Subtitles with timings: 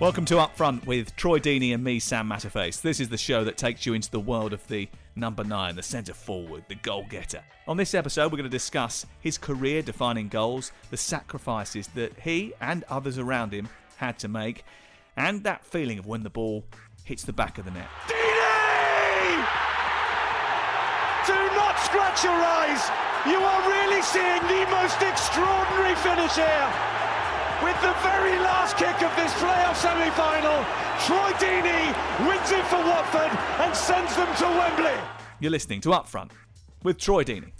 [0.00, 2.80] Welcome to Upfront with Troy Deeney and me, Sam Matterface.
[2.80, 5.82] This is the show that takes you into the world of the number nine, the
[5.82, 7.42] centre forward, the goal getter.
[7.66, 12.52] On this episode, we're going to discuss his career defining goals, the sacrifices that he
[12.60, 14.64] and others around him had to make,
[15.16, 16.64] and that feeling of when the ball
[17.02, 17.88] hits the back of the net.
[18.06, 19.44] Deeney!
[21.26, 22.88] Do not scratch your eyes!
[23.26, 26.72] You are really seeing the most extraordinary finish here!
[27.64, 28.87] With the very last kick
[29.28, 30.64] this playoff semi-final,
[31.04, 34.98] Troy Deeney wins it for Watford and sends them to Wembley.
[35.40, 36.30] You're listening to Upfront
[36.82, 37.52] with Troy Deeney.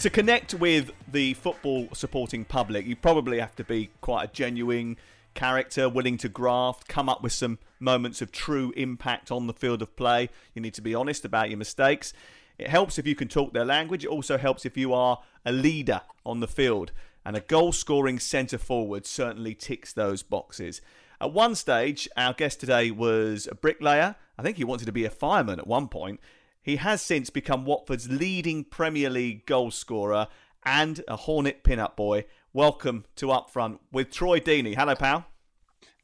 [0.00, 4.96] To connect with the football supporting public, you probably have to be quite a genuine
[5.34, 9.80] character, willing to graft, come up with some moments of true impact on the field
[9.80, 10.28] of play.
[10.54, 12.12] You need to be honest about your mistakes.
[12.58, 14.04] It helps if you can talk their language.
[14.04, 16.90] It also helps if you are a leader on the field.
[17.24, 20.80] And a goal scoring centre forward certainly ticks those boxes.
[21.20, 24.16] At one stage, our guest today was a bricklayer.
[24.38, 26.20] I think he wanted to be a fireman at one point.
[26.60, 30.28] He has since become Watford's leading Premier League goal scorer
[30.64, 32.24] and a Hornet pin-up boy.
[32.52, 34.74] Welcome to Upfront with Troy Deeney.
[34.74, 35.26] Hello, pal.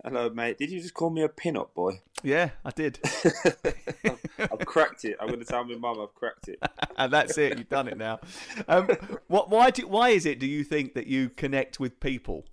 [0.03, 0.56] Hello, mate.
[0.56, 2.00] Did you just call me a pin-up boy?
[2.22, 2.99] Yeah, I did.
[4.38, 5.19] I've cracked it.
[5.21, 6.59] I'm going to tell my mum I've cracked it.
[6.97, 7.59] and that's it.
[7.59, 8.21] You've done it now.
[8.66, 8.89] Um,
[9.27, 9.50] what?
[9.50, 9.71] Why?
[9.71, 10.41] Do, why is it?
[10.41, 12.47] Do you think that you connect with people?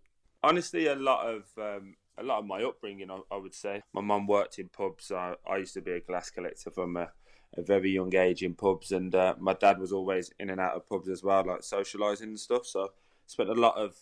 [0.44, 3.82] Honestly, a lot of um, a lot of my upbringing, I, I would say.
[3.94, 5.10] My mum worked in pubs.
[5.10, 7.12] I, I used to be a glass collector from a,
[7.56, 10.76] a very young age in pubs, and uh, my dad was always in and out
[10.76, 12.66] of pubs as well, like socialising and stuff.
[12.66, 12.90] So,
[13.26, 13.96] spent a lot of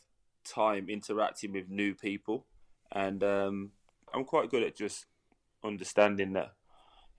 [0.43, 2.47] time interacting with new people,
[2.91, 3.71] and um,
[4.13, 5.05] I'm quite good at just
[5.63, 6.53] understanding that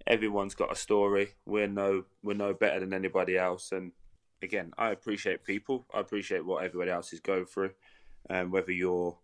[0.07, 1.35] everyone's got a story.
[1.45, 3.73] We're no we're no better than anybody else.
[3.73, 3.93] And
[4.43, 5.87] again, I appreciate people.
[5.93, 7.73] I appreciate what everybody else is going through,
[8.31, 9.19] and um, whether you're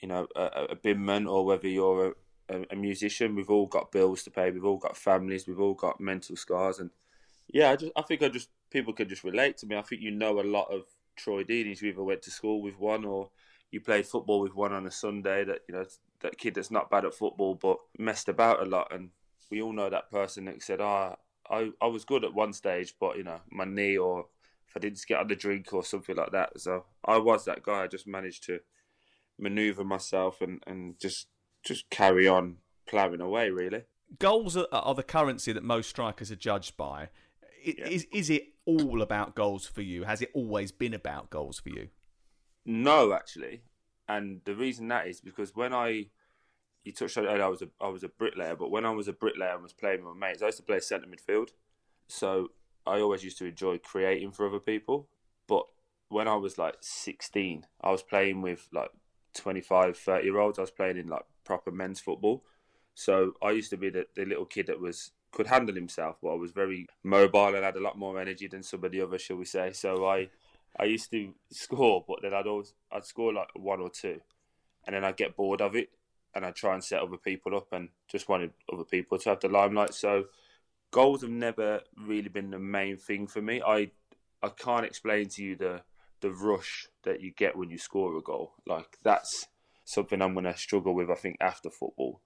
[0.00, 2.14] you know a, a binman or whether you're
[2.48, 3.34] a, a, musician.
[3.34, 4.50] We've all got bills to pay.
[4.50, 5.46] We've all got families.
[5.46, 6.78] We've all got mental scars.
[6.78, 6.90] And
[7.48, 9.76] yeah, I just I think I just people can just relate to me.
[9.76, 10.82] I think you know a lot of
[11.16, 11.82] Troy Deeney's.
[11.82, 13.30] You either went to school with one or
[13.70, 15.44] you played football with one on a Sunday.
[15.44, 15.84] That you know
[16.20, 19.10] that kid that's not bad at football but messed about a lot and
[19.50, 21.16] we all know that person that said, "Ah,
[21.50, 24.26] oh, I I was good at one stage, but you know my knee or
[24.68, 27.62] if I didn't get on the drink or something like that." So I was that
[27.62, 27.82] guy.
[27.84, 28.60] I just managed to
[29.38, 31.28] maneuver myself and and just
[31.64, 33.50] just carry on ploughing away.
[33.50, 33.84] Really,
[34.18, 37.08] goals are, are the currency that most strikers are judged by.
[37.64, 37.86] Yeah.
[37.86, 40.04] Is is it all about goals for you?
[40.04, 41.88] Has it always been about goals for you?
[42.70, 43.62] No, actually,
[44.10, 46.08] and the reason that is because when I
[46.84, 49.08] you touched on earlier, I was a I was a bricklayer, but when I was
[49.08, 51.48] a bricklayer and was playing with my mates, I used to play centre midfield.
[52.08, 52.48] So
[52.86, 55.08] I always used to enjoy creating for other people.
[55.46, 55.64] But
[56.10, 58.90] when I was like 16, I was playing with like
[59.32, 60.58] 25, 30 year olds.
[60.58, 62.44] I was playing in like proper men's football.
[62.94, 66.32] So I used to be the, the little kid that was could handle himself, but
[66.32, 69.22] I was very mobile and had a lot more energy than some of the others,
[69.22, 69.72] shall we say.
[69.72, 70.28] So I
[70.78, 74.20] I used to score, but then I'd always I'd score like one or two,
[74.86, 75.90] and then I'd get bored of it,
[76.34, 79.40] and I'd try and set other people up and just wanted other people to have
[79.40, 79.94] the limelight.
[79.94, 80.26] So
[80.90, 83.62] goals have never really been the main thing for me.
[83.64, 83.90] I
[84.42, 85.82] I can't explain to you the
[86.20, 88.54] the rush that you get when you score a goal.
[88.66, 89.46] Like that's
[89.84, 91.10] something I'm going to struggle with.
[91.10, 92.20] I think after football,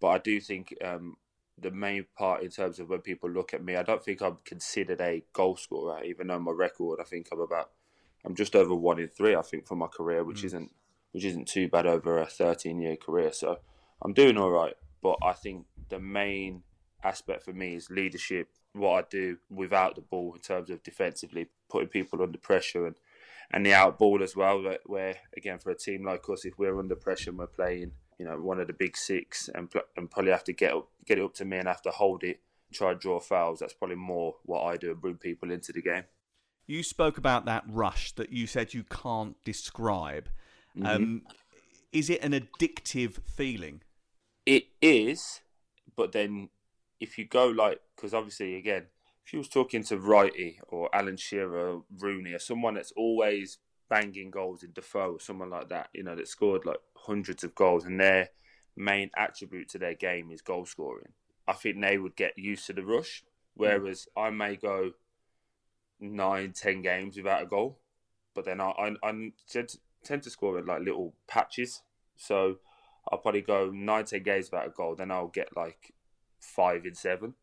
[0.00, 1.16] but I do think um,
[1.58, 4.38] the main part in terms of when people look at me, I don't think I'm
[4.44, 7.70] considered a goal scorer, even though my record, I think I'm about,
[8.24, 10.46] I'm just over one in three, I think, for my career, which mm.
[10.46, 10.70] isn't
[11.12, 13.32] which isn't too bad over a 13 year career.
[13.32, 13.58] So
[14.02, 14.74] I'm doing all right.
[15.00, 16.64] But I think the main
[17.04, 21.46] aspect for me is leadership, what I do without the ball in terms of defensively
[21.70, 22.96] putting people under pressure and
[23.52, 24.60] and the out ball as well.
[24.60, 27.92] Where, where again for a team like us, if we're under pressure and we're playing,
[28.18, 31.18] you know, one of the big six and and probably have to get up, get
[31.18, 32.40] it up to me and have to hold it,
[32.72, 33.60] try and draw fouls.
[33.60, 36.04] That's probably more what I do and bring people into the game.
[36.66, 40.28] You spoke about that rush that you said you can't describe.
[40.76, 40.86] Mm-hmm.
[40.86, 41.22] Um,
[41.92, 43.82] is it an addictive feeling?
[44.46, 45.40] It is,
[45.96, 46.48] but then
[47.00, 48.86] if you go like, because obviously, again,
[49.24, 53.58] if you was talking to Wrighty or Alan Shearer, or Rooney, or someone that's always
[53.88, 57.54] banging goals in Defoe, or someone like that, you know, that scored like hundreds of
[57.54, 58.30] goals, and their
[58.76, 61.12] main attribute to their game is goal scoring.
[61.46, 63.24] I think they would get used to the rush,
[63.54, 64.08] whereas.
[64.16, 64.92] I may go
[66.00, 67.78] nine, ten games without a goal,
[68.34, 69.30] but then I, I, I
[70.02, 71.82] tend to score in like little patches.
[72.16, 72.58] So
[73.10, 75.94] I'll probably go nine, ten games without a goal, then I'll get like
[76.40, 77.34] five in seven.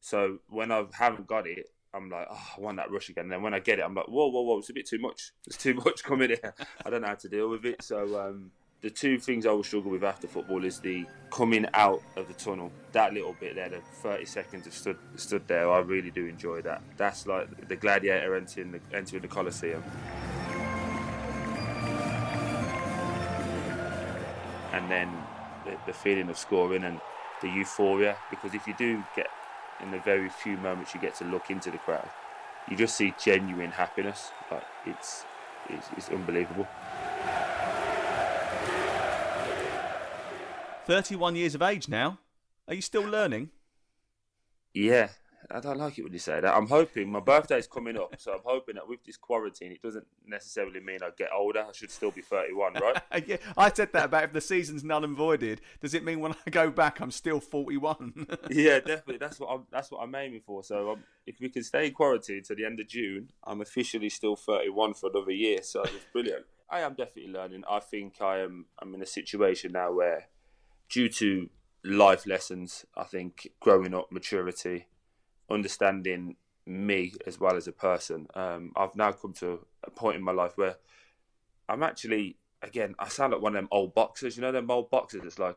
[0.00, 3.24] So when I haven't got it, I'm like, oh, I want that rush again.
[3.24, 4.98] And then when I get it, I'm like, whoa, whoa, whoa, it's a bit too
[4.98, 5.32] much.
[5.46, 6.54] It's too much coming here.
[6.84, 7.82] I don't know how to deal with it.
[7.82, 8.50] So um,
[8.82, 12.34] the two things I will struggle with after football is the coming out of the
[12.34, 12.70] tunnel.
[12.92, 16.62] That little bit there, the 30 seconds of stood stood there, I really do enjoy
[16.62, 16.82] that.
[16.96, 19.82] That's like the gladiator entering the, entering the Colosseum.
[24.72, 25.10] And then
[25.64, 27.00] the, the feeling of scoring and
[27.40, 29.28] the euphoria, because if you do get
[29.80, 32.08] in the very few moments you get to look into the crowd,
[32.70, 34.30] you just see genuine happiness.
[34.50, 35.24] Like it's,
[35.70, 36.66] it's, it's unbelievable.
[40.86, 42.18] 31 years of age now.
[42.68, 43.50] Are you still learning?
[44.72, 45.08] Yeah,
[45.50, 46.54] I don't like it when you say that.
[46.54, 50.06] I'm hoping my birthday's coming up, so I'm hoping that with this quarantine, it doesn't
[50.26, 51.64] necessarily mean I get older.
[51.68, 53.02] I should still be 31, right?
[53.26, 55.60] yeah, I said that about if the season's null and voided.
[55.80, 58.26] Does it mean when I go back, I'm still 41?
[58.50, 59.18] yeah, definitely.
[59.18, 59.66] That's what I'm.
[59.70, 60.62] That's what I'm aiming for.
[60.62, 64.08] So um, if we can stay in quarantine to the end of June, I'm officially
[64.08, 65.62] still 31 for another year.
[65.62, 66.44] So it's brilliant.
[66.68, 67.62] I am definitely learning.
[67.70, 68.66] I think I am.
[68.80, 70.26] I'm in a situation now where,
[70.88, 71.50] due to
[71.84, 74.86] life lessons, I think growing up, maturity
[75.50, 76.36] understanding
[76.66, 78.26] me as well as a person.
[78.34, 80.76] Um, I've now come to a point in my life where
[81.68, 84.36] I'm actually, again, I sound like one of them old boxers.
[84.36, 85.22] You know, them old boxers.
[85.24, 85.56] It's like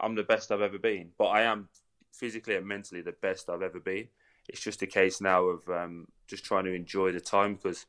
[0.00, 1.68] I'm the best I've ever been, but I am
[2.12, 4.08] physically and mentally the best I've ever been.
[4.48, 7.86] It's just a case now of um, just trying to enjoy the time because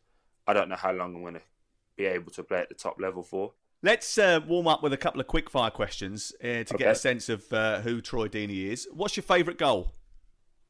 [0.48, 1.42] I don't know how long I'm going to
[1.96, 3.54] be able to play at the top level for.
[3.86, 6.78] Let's uh, warm up with a couple of quick fire questions uh, to okay.
[6.80, 8.88] get a sense of uh, who Troy Deeney is.
[8.92, 9.92] What's your favourite goal?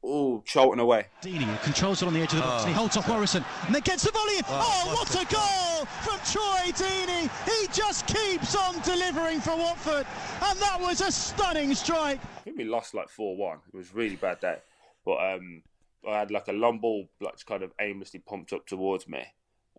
[0.04, 1.06] Oh, Charlton away.
[1.22, 2.66] Deeney controls it on the edge of the box oh.
[2.66, 4.44] and he holds off Morrison and then gets the volley in.
[4.46, 7.30] Oh, oh what a goal from Troy Deeney.
[7.46, 10.06] He just keeps on delivering for Watford
[10.42, 12.20] and that was a stunning strike.
[12.36, 13.60] I think we lost like 4-1.
[13.72, 14.58] It was really bad day.
[15.06, 15.62] But um,
[16.06, 19.24] I had like a long ball like kind of aimlessly pumped up towards me.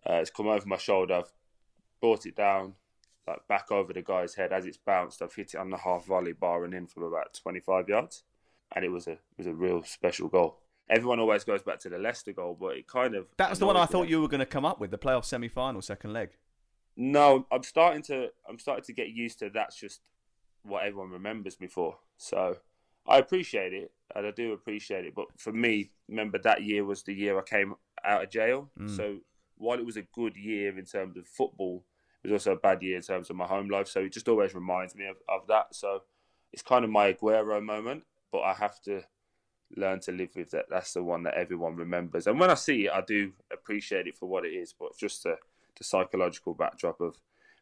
[0.04, 1.14] Uh, it's come over my shoulder.
[1.14, 1.32] I've
[2.00, 2.74] brought it down
[3.28, 5.22] like back over the guy's head as it's bounced.
[5.22, 8.24] I've hit it on the half volley bar and in from about 25 yards
[8.74, 10.58] and it was a it was a real special goal.
[10.90, 13.66] Everyone always goes back to the Leicester goal, but it kind of that was the
[13.66, 16.12] one I thought you were going to come up with the playoff semi final second
[16.12, 16.30] leg.
[16.96, 20.00] No, I'm starting to I'm starting to get used to that's just
[20.62, 21.98] what everyone remembers me for.
[22.16, 22.56] So
[23.06, 25.14] I appreciate it, and I do appreciate it.
[25.14, 27.74] But for me, remember that year was the year I came
[28.04, 28.70] out of jail.
[28.78, 28.96] Mm.
[28.96, 29.18] So
[29.56, 31.84] while it was a good year in terms of football,
[32.22, 33.88] it was also a bad year in terms of my home life.
[33.88, 35.74] So it just always reminds me of, of that.
[35.74, 36.02] So
[36.52, 39.02] it's kind of my Aguero moment but I have to
[39.76, 40.66] learn to live with that.
[40.70, 42.26] That's the one that everyone remembers.
[42.26, 44.74] And when I see it, I do appreciate it for what it is.
[44.78, 45.36] But just the,
[45.76, 47.16] the psychological backdrop of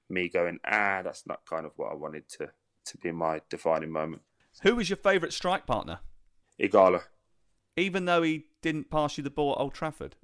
[0.08, 2.50] me going, ah, that's not kind of what I wanted to
[2.86, 4.22] to be my defining moment.
[4.62, 5.98] Who was your favourite strike partner?
[6.60, 7.02] Ighalo.
[7.76, 10.14] Even though he didn't pass you the ball at Old Trafford.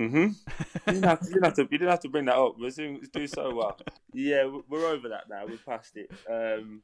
[0.00, 0.16] Mm-hmm.
[0.86, 2.58] you, didn't have to, you, didn't have to, you didn't have to bring that up.
[2.58, 3.78] We're doing, do so well.
[4.14, 5.44] Yeah, we're over that now.
[5.46, 6.10] We're past it.
[6.28, 6.82] Um,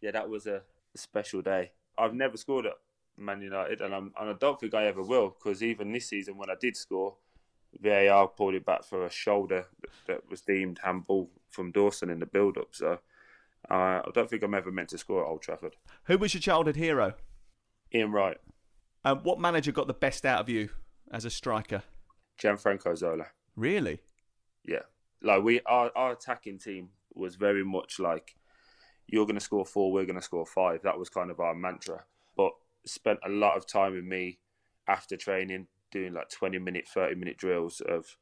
[0.00, 0.62] yeah, that was a
[0.94, 1.72] special day.
[1.98, 2.74] I've never scored at
[3.18, 6.36] Man United, and, I'm, and I don't think I ever will because even this season
[6.36, 7.16] when I did score,
[7.82, 12.20] VAR pulled it back for a shoulder that, that was deemed handball from Dawson in
[12.20, 12.68] the build-up.
[12.70, 12.98] So
[13.68, 15.74] uh, I don't think I'm ever meant to score at Old Trafford.
[16.04, 17.14] Who was your childhood hero?
[17.92, 18.36] Ian Wright.
[19.04, 20.68] And what manager got the best out of you
[21.10, 21.82] as a striker?
[22.40, 23.26] Gianfranco Zola.
[23.56, 24.00] Really?
[24.64, 24.82] Yeah.
[25.22, 28.36] Like we, our, our attacking team was very much like
[29.06, 30.82] you're going to score four, we're going to score five.
[30.82, 32.04] That was kind of our mantra.
[32.36, 32.52] But
[32.86, 34.38] spent a lot of time with me
[34.88, 38.16] after training, doing like 20 minute, 30 minute drills of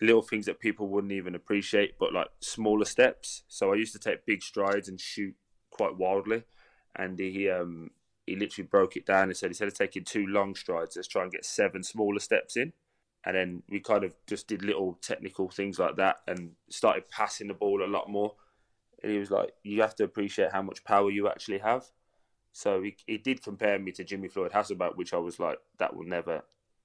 [0.00, 3.42] little things that people wouldn't even appreciate, but like smaller steps.
[3.48, 5.34] So I used to take big strides and shoot
[5.70, 6.44] quite wildly.
[6.96, 7.90] And he, um,
[8.26, 11.22] he literally broke it down and said instead of taking two long strides, let's try
[11.22, 12.72] and get seven smaller steps in.
[13.26, 17.48] And then we kind of just did little technical things like that and started passing
[17.48, 18.34] the ball a lot more.
[19.02, 21.86] And he was like, you have to appreciate how much power you actually have.
[22.52, 25.96] So he, he did compare me to Jimmy Floyd Hasselbaink, which I was like, that
[25.96, 26.42] will never,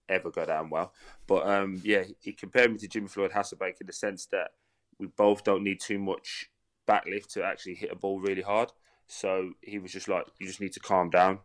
[0.07, 0.93] ever go down well.
[1.27, 4.51] But um, yeah, he compared me to Jimmy Floyd Hasselbaink in the sense that
[4.97, 6.49] we both don't need too much
[6.87, 8.71] backlift to actually hit a ball really hard.
[9.07, 11.39] So he was just like, you just need to calm down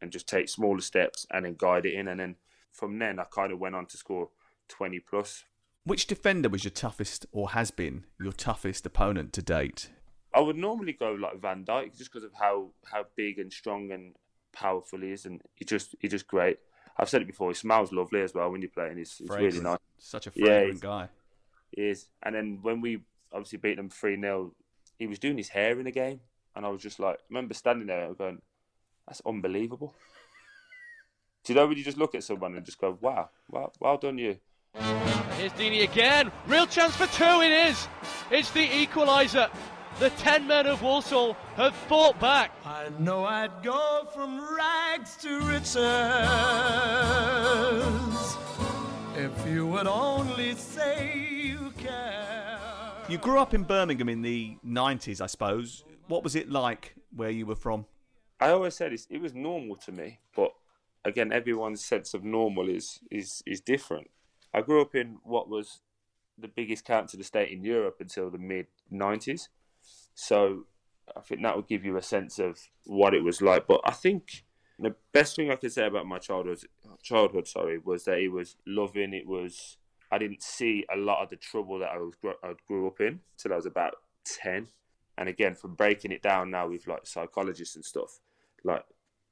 [0.00, 2.08] and just take smaller steps and then guide it in.
[2.08, 2.36] And then
[2.74, 4.28] from then, I kind of went on to score
[4.68, 5.44] 20 plus.
[5.84, 9.90] Which defender was your toughest or has been your toughest opponent to date?
[10.34, 13.92] I would normally go like Van Dijk just because of how, how big and strong
[13.92, 14.16] and
[14.52, 15.24] powerful he is.
[15.24, 16.58] And he just he's just great.
[16.96, 18.98] I've said it before, he smells lovely as well when you're playing.
[18.98, 19.78] He's, he's really nice.
[19.98, 21.08] Such a fragrant yeah, guy.
[21.70, 22.08] He is.
[22.22, 23.02] And then when we
[23.32, 24.52] obviously beat them 3 0,
[24.98, 26.20] he was doing his hair in the game.
[26.56, 28.40] And I was just like, I remember standing there going,
[29.06, 29.94] that's unbelievable.
[31.44, 33.98] Do you know when you just look at someone and just go, wow, well, well
[33.98, 34.38] done you.
[35.36, 36.32] Here's Deeney again.
[36.46, 37.86] Real chance for two, it is.
[38.30, 39.50] It's the equaliser.
[39.98, 42.50] The 10 men of Walsall have fought back.
[42.64, 45.74] I know I'd go from rags to riches
[49.16, 52.58] if you would only say you care.
[53.08, 57.30] You grew up in Birmingham in the 90s, I suppose what was it like where
[57.30, 57.84] you were from?
[58.40, 60.53] I always said it was normal to me, but
[61.04, 64.10] again, everyone's sense of normal is is is different.
[64.52, 65.80] I grew up in what was
[66.38, 69.48] the biggest council estate in Europe until the mid '90s,
[70.14, 70.64] so
[71.16, 73.66] I think that would give you a sense of what it was like.
[73.66, 74.44] But I think
[74.78, 76.58] the best thing I could say about my childhood,
[77.02, 79.14] childhood, sorry, was that it was loving.
[79.14, 79.76] It was
[80.10, 83.20] I didn't see a lot of the trouble that I was I grew up in
[83.36, 83.94] till I was about
[84.24, 84.68] ten
[85.18, 88.20] and again from breaking it down now with like psychologists and stuff
[88.64, 88.84] like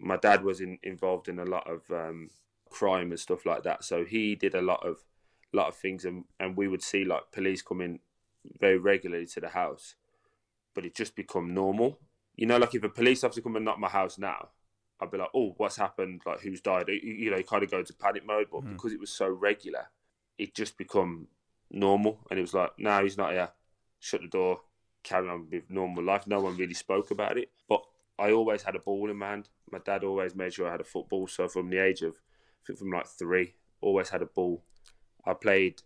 [0.03, 2.29] my dad was in, involved in a lot of um,
[2.69, 3.85] crime and stuff like that.
[3.85, 4.99] So he did a lot of
[5.55, 8.01] lot of things and, and we would see like police coming
[8.59, 9.97] very regularly to the house
[10.75, 11.99] but it just become normal.
[12.37, 14.49] You know like if a police officer come and knock my house now
[14.99, 16.23] I'd be like oh what's happened?
[16.25, 16.89] Like who's died?
[16.89, 18.73] You, know you kind of go into panic mode but mm.
[18.73, 19.89] because it was so regular
[20.39, 21.29] it just become
[21.71, 22.19] normal.
[22.31, 23.51] And it was like no he's not here.
[24.01, 24.63] Shut the door.
[25.03, 26.27] Carry on with normal life.
[26.27, 27.83] No one really spoke about it, but
[28.19, 29.49] I always had a ball in my hand.
[29.71, 31.27] My dad always made sure I had a football.
[31.27, 32.17] So from the age of,
[32.65, 34.63] from like three, always had a ball.
[35.25, 35.83] I played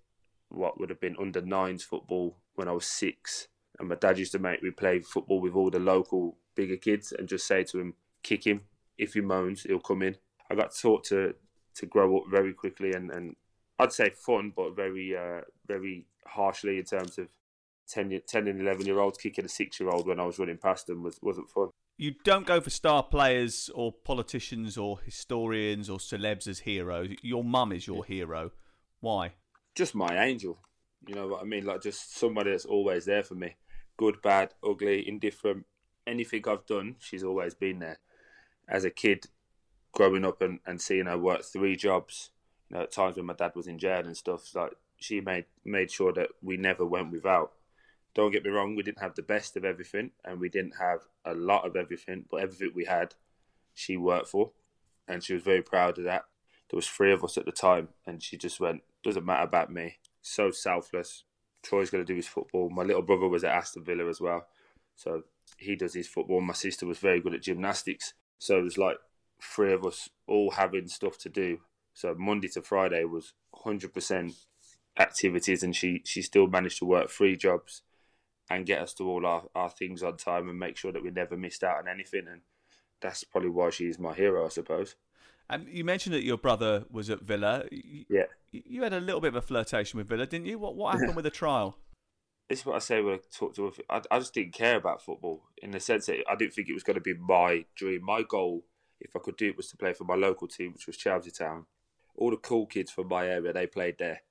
[0.49, 4.33] what would have been under nines football when I was six, and my dad used
[4.33, 7.80] to make me play football with all the local bigger kids and just say to
[7.80, 8.62] him, "Kick him.
[8.97, 10.16] If he moans, he'll come in."
[10.50, 11.35] I got taught to
[11.75, 13.37] to grow up very quickly and, and
[13.78, 17.28] I'd say fun, but very uh, very harshly in terms of
[17.88, 20.56] 10, 10 and 11 year olds kicking a six year old when I was running
[20.56, 21.68] past them was, wasn't fun.
[21.99, 27.09] You don't go for star players or politicians or historians or celebs as heroes.
[27.23, 28.50] Your mum is your hero.
[29.00, 29.33] Why?
[29.75, 30.59] Just my angel.
[31.07, 31.65] You know what I mean?
[31.65, 33.57] Like just somebody that's always there for me.
[33.97, 35.65] Good, bad, ugly, indifferent.
[36.07, 37.99] Anything I've done, she's always been there.
[38.69, 39.26] As a kid,
[39.93, 42.31] growing up and, and seeing her work three jobs,
[42.69, 45.47] you know, at times when my dad was in jail and stuff, like she made
[45.65, 47.53] made sure that we never went without
[48.16, 51.00] don't get me wrong, we didn't have the best of everything and we didn't have
[51.26, 53.14] a lot of everything, but everything we had,
[53.75, 54.52] she worked for.
[55.06, 56.25] And she was very proud of that.
[56.70, 59.70] There was three of us at the time and she just went, doesn't matter about
[59.70, 59.99] me.
[60.23, 61.25] So selfless.
[61.62, 62.70] Troy's going to do his football.
[62.70, 64.46] My little brother was at Aston Villa as well.
[64.96, 65.25] So
[65.58, 66.40] he does his football.
[66.40, 68.14] My sister was very good at gymnastics.
[68.38, 68.96] So it was like
[69.42, 71.58] three of us all having stuff to do.
[71.92, 74.35] So Monday to Friday was 100%
[74.99, 77.82] activities and she, she still managed to work three jobs
[78.50, 81.11] and get us to all our, our things on time and make sure that we
[81.11, 82.26] never missed out on anything.
[82.31, 82.43] And
[83.00, 84.97] that's probably why she's my hero, I suppose.
[85.49, 87.65] And you mentioned that your brother was at Villa.
[87.71, 88.25] Yeah.
[88.50, 90.59] You had a little bit of a flirtation with Villa, didn't you?
[90.59, 91.79] What what happened with the trial?
[92.49, 93.73] This is what I say when I talk to.
[93.91, 96.75] I, I just didn't care about football in the sense that I didn't think it
[96.75, 98.05] was going to be my dream.
[98.05, 98.65] My goal,
[99.00, 101.33] if I could do it, was to play for my local team, which was Chelmsley
[101.33, 101.67] Town.
[102.17, 104.23] All the cool kids from my area, they played there.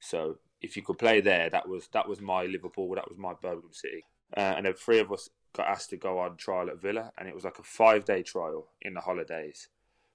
[0.00, 3.34] So if you could play there, that was that was my Liverpool, that was my
[3.40, 4.04] Birmingham City.
[4.36, 7.28] Uh, and then three of us got asked to go on trial at Villa, and
[7.28, 9.68] it was like a five day trial in the holidays.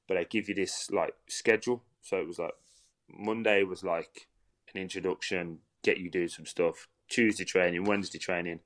[0.07, 2.53] But they give you this like schedule, so it was like
[3.09, 4.27] Monday was like
[4.73, 6.87] an introduction, get you doing some stuff.
[7.09, 8.59] Tuesday training, Wednesday training,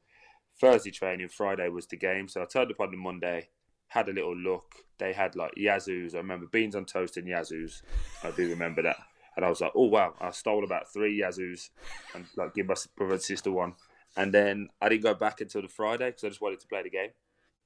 [0.59, 2.27] Thursday training, Friday was the game.
[2.27, 3.49] So I turned up on the Monday,
[3.87, 4.75] had a little look.
[4.97, 6.15] They had like Yazoo's.
[6.15, 7.83] I remember beans on toast and Yazoo's.
[8.23, 8.97] I do remember that
[9.37, 11.69] and I was like, oh wow, I stole about three Yazoo's
[12.13, 13.75] and like give my brother and sister one,
[14.17, 16.83] and then I didn't go back until the Friday because I just wanted to play
[16.83, 17.11] the game.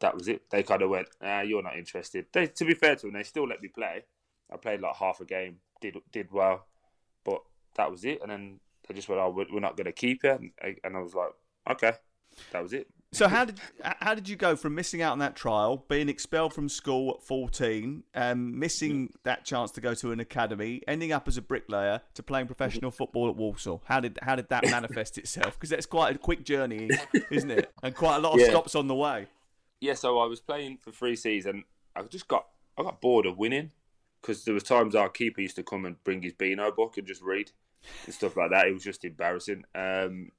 [0.01, 0.49] that was it.
[0.49, 2.25] They kind of went, ah, you're not interested.
[2.33, 4.03] They, to be fair to them, they still let me play.
[4.51, 6.65] I played like half a game, did did well,
[7.23, 7.41] but
[7.75, 8.19] that was it.
[8.21, 10.39] And then they just went, oh, we're not going to keep it.
[10.39, 10.51] And,
[10.83, 11.31] and I was like,
[11.69, 11.93] okay,
[12.51, 12.87] that was it.
[13.13, 16.53] So how did how did you go from missing out on that trial, being expelled
[16.53, 21.27] from school at fourteen, um, missing that chance to go to an academy, ending up
[21.27, 23.81] as a bricklayer, to playing professional football at Walsall?
[23.85, 25.55] How did how did that manifest itself?
[25.55, 26.89] Because that's quite a quick journey,
[27.29, 27.69] isn't it?
[27.83, 28.47] And quite a lot of Yeah.
[28.51, 29.27] stops on the way.
[29.81, 31.65] yeah, so I was playing for three seasons.
[31.97, 33.71] I just got I got bored of winning
[34.21, 37.05] because there was times our keeper used to come and bring his Beano book and
[37.05, 37.51] just read
[38.05, 38.67] and stuff like that.
[38.67, 39.65] It was just embarrassing.
[39.75, 40.29] Um,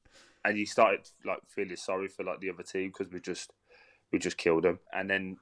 [0.45, 3.53] and you started like feeling sorry for like the other team because we just
[4.13, 4.81] we just killed them.
[4.93, 5.37] And then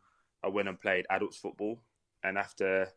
[0.44, 1.80] I went and played adults football.
[2.22, 2.88] And after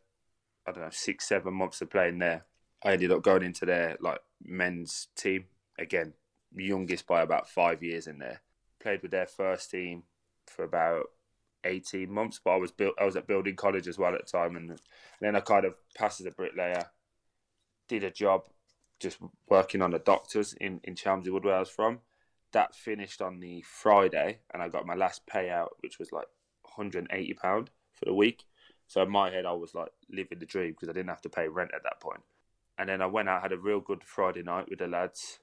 [0.66, 2.44] I don't know six seven months of playing there,
[2.84, 5.46] I ended up going into their like men's team
[5.78, 6.12] again,
[6.54, 8.42] youngest by about five years in there.
[8.80, 10.04] Played with their first team
[10.46, 11.06] for about
[11.64, 14.30] 18 months, but I was built, I was at building college as well at the
[14.30, 14.78] time, and
[15.20, 16.84] then I kind of passed as a bricklayer,
[17.88, 18.42] did a job
[19.00, 22.00] just working on the doctors in in Chelmsley Wood where I was from.
[22.52, 26.28] That finished on the Friday, and I got my last payout, which was like
[26.62, 28.44] 180 pound for the week.
[28.86, 31.28] So in my head, I was like living the dream because I didn't have to
[31.28, 32.20] pay rent at that point.
[32.78, 35.40] And then I went out, had a real good Friday night with the lads,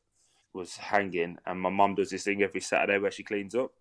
[0.53, 3.72] was hanging, and my mum does this thing every Saturday where she cleans up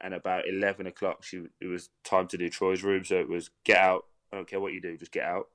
[0.00, 3.50] and about 11 o'clock she it was time to do troy's room so it was
[3.64, 5.48] get out i don't care what you do just get out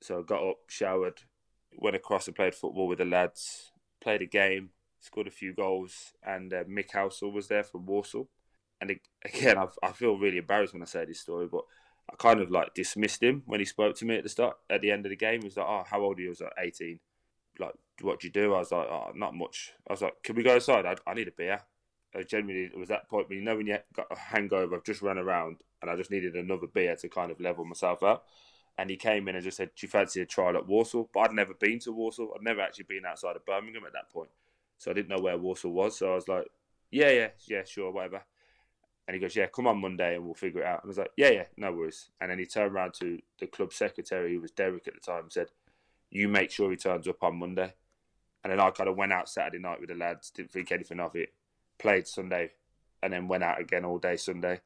[0.00, 1.20] so i got up showered
[1.78, 3.70] went across and played football with the lads
[4.00, 4.70] played a game
[5.00, 8.28] scored a few goals and uh, Mick Halsall was there from Walsall.
[8.80, 11.62] And again I've, I feel really embarrassed when i say this story but
[12.10, 14.80] i kind of like dismissed him when he spoke to me at the start at
[14.80, 15.40] the end of the game.
[15.40, 16.28] He was like oh how old are you?
[16.28, 17.00] I was like 18
[17.58, 18.54] like what do you do?
[18.54, 19.72] I was like oh not much.
[19.88, 20.86] I was like can we go outside?
[20.86, 21.60] I, I need a beer.
[22.14, 24.84] I genuinely, it was that point when you know when you got a hangover, I've
[24.84, 28.24] just run around and I just needed another beer to kind of level myself out.
[28.78, 31.08] And he came in and just said, Do you fancy a trial at Walsall?
[31.12, 32.32] But I'd never been to Walsall.
[32.34, 34.30] I'd never actually been outside of Birmingham at that point.
[34.78, 35.98] So I didn't know where Walsall was.
[35.98, 36.46] So I was like,
[36.90, 38.22] Yeah, yeah, yeah, sure, whatever.
[39.08, 40.82] And he goes, Yeah, come on Monday and we'll figure it out.
[40.82, 42.10] And I was like, Yeah, yeah, no worries.
[42.20, 45.22] And then he turned around to the club secretary, who was Derek at the time,
[45.22, 45.48] and said,
[46.10, 47.72] You make sure he turns up on Monday.
[48.44, 51.00] And then I kind of went out Saturday night with the lads, didn't think anything
[51.00, 51.30] of it
[51.78, 52.52] played Sunday,
[53.02, 54.60] and then went out again all day Sunday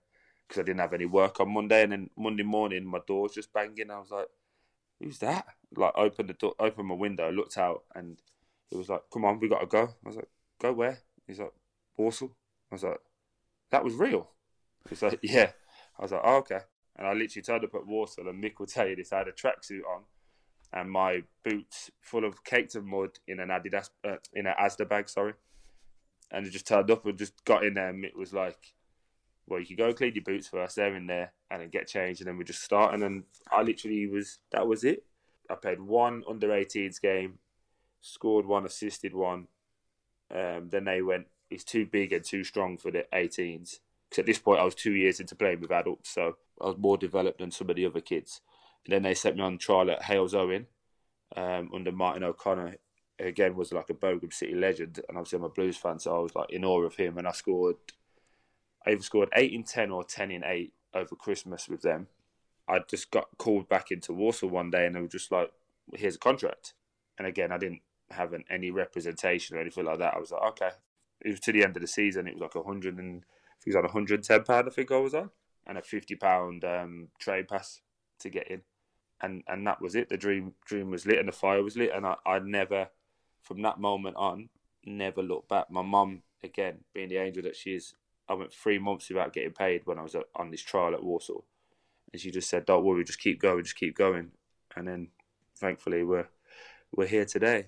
[0.50, 1.84] because I didn't have any work on Monday.
[1.84, 3.90] And then Monday morning, my door's just banging.
[3.90, 4.26] I was like,
[4.98, 8.20] "Who's that?" Like, opened the door, opened my window, looked out, and
[8.72, 10.28] it was like, "Come on, we got to go." I was like,
[10.60, 11.52] "Go where?" He's like,
[11.96, 12.36] "Walsall."
[12.72, 13.00] I was like,
[13.70, 14.28] "That was real."
[14.88, 15.52] He's like, "Yeah."
[15.96, 16.60] I was like, "Oh, okay."
[16.96, 19.28] And I literally turned up at Walsall, and Mick will tell you this: I had
[19.28, 20.02] a tracksuit on.
[20.72, 24.88] And my boots full of caked of mud in an Adidas, uh, in an Asda
[24.88, 25.34] bag, sorry
[26.30, 28.74] and it just turned up and just got in there and it was like
[29.46, 31.86] well you can go and clean your boots first they're in there and then get
[31.86, 35.04] changed and then we just start and then I literally was that was it.
[35.48, 37.38] I played one under 18s game
[38.00, 39.48] scored one assisted one
[40.34, 44.26] um, then they went he's too big and too strong for the 18s because at
[44.26, 47.38] this point I was two years into playing with adults so I was more developed
[47.38, 48.40] than some of the other kids.
[48.84, 50.66] And then they sent me on trial at Halesowen
[51.36, 52.76] um, under Martin O'Connor.
[53.18, 56.20] Again was like a Bogan City legend, and obviously I'm a Blues fan, so I
[56.20, 57.18] was like in awe of him.
[57.18, 57.76] And I scored,
[58.86, 62.08] I either scored eight in ten or ten in eight over Christmas with them.
[62.68, 65.52] I just got called back into Walsall one day, and they were just like,
[65.94, 66.74] "Here's a contract."
[67.18, 70.14] And again, I didn't have an, any representation or anything like that.
[70.14, 70.70] I was like, "Okay."
[71.20, 72.26] It was to the end of the season.
[72.26, 73.24] It was like a hundred and
[73.60, 74.68] I think it was on 110 pound.
[74.68, 75.30] I think I was on,
[75.66, 77.82] and a 50 pound um, trade pass
[78.20, 78.62] to get in,
[79.20, 80.08] and and that was it.
[80.08, 82.88] The dream dream was lit, and the fire was lit, and I I never
[83.42, 84.48] from that moment on,
[84.84, 85.70] never looked back.
[85.70, 87.94] My mum, again, being the angel that she is,
[88.30, 91.44] I went three months without getting paid when I was on this trial at Walsall.
[92.12, 94.30] And she just said, Don't worry, just keep going, just keep going.
[94.76, 95.08] And then
[95.56, 96.28] thankfully we're
[96.96, 97.66] we're here today.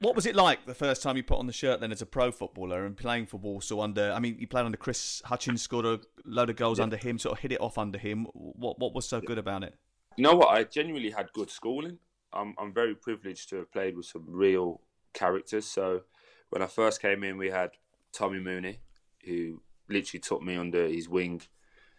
[0.00, 2.06] What was it like the first time you put on the shirt then as a
[2.06, 5.84] pro footballer and playing for Walsall under I mean you played under Chris Hutchings, scored
[5.84, 6.84] a load of goals Yeah.
[6.84, 8.26] under him, sort of hit it off under him.
[8.32, 9.74] What what was so good about it?
[10.16, 10.50] You know what?
[10.50, 11.98] I genuinely had good schooling.
[12.32, 14.80] I'm I'm very privileged to have played with some real
[15.12, 15.64] characters.
[15.66, 16.02] So
[16.50, 17.70] when I first came in, we had
[18.12, 18.78] Tommy Mooney,
[19.24, 21.42] who literally took me under his wing.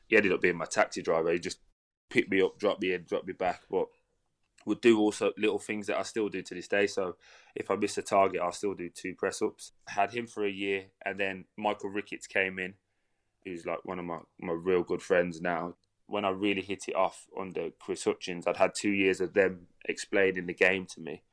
[0.08, 1.32] He ended up being my taxi driver.
[1.32, 1.60] He just
[2.10, 3.88] picked me up, dropped me in, dropped me back, but
[4.65, 6.88] would do also little things that I still do to this day.
[6.88, 7.15] So
[7.56, 9.71] if I miss a target, I'll still do two press ups.
[9.88, 12.74] Had him for a year, and then Michael Ricketts came in,
[13.43, 15.76] who's like one of my, my real good friends now.
[16.08, 19.67] When I really hit it off under Chris Hutchings, I'd had two years of them
[19.88, 21.24] explaining the game to me.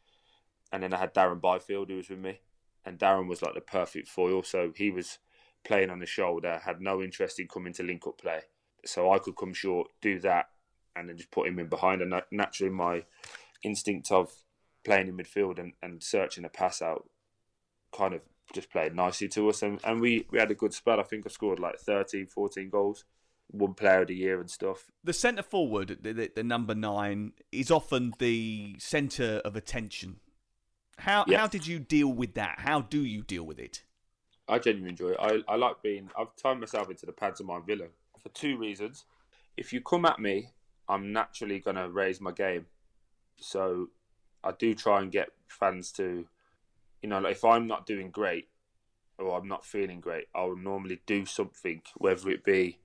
[0.73, 2.41] And then I had Darren Byfield who was with me.
[2.85, 4.43] And Darren was like the perfect foil.
[4.43, 5.19] So he was
[5.65, 8.41] playing on the shoulder, had no interest in coming to link up play.
[8.85, 10.47] So I could come short, do that,
[10.97, 12.03] and then just put him in behind.
[12.03, 13.05] And naturally, my
[13.63, 14.33] instinct of
[14.85, 17.09] playing in midfield and, and searching a pass out
[17.97, 18.23] kind of
[18.53, 19.63] just played nicely to us.
[19.63, 20.99] And, and we, we had a good spell.
[20.99, 23.05] I think I scored like 13, 14 goals
[23.53, 24.91] one player of the year and stuff.
[25.05, 30.17] The centre forward, the, the, the, number nine, is often the centre of attention.
[30.99, 32.57] How how did you deal with that?
[32.59, 33.83] How do you deal with it?
[34.49, 35.19] I genuinely enjoy it.
[35.21, 36.11] I, I like being.
[36.19, 37.91] I've turned myself into the pantomime villain
[38.23, 39.05] for two reasons.
[39.57, 40.49] If you come at me,
[40.89, 42.67] I'm naturally gonna raise my game.
[43.39, 43.89] So
[44.45, 46.27] I do try and get fans to,
[47.03, 48.49] you know, like if I'm not doing great
[49.19, 52.79] or I'm not feeling great, I'll normally do something, whether it be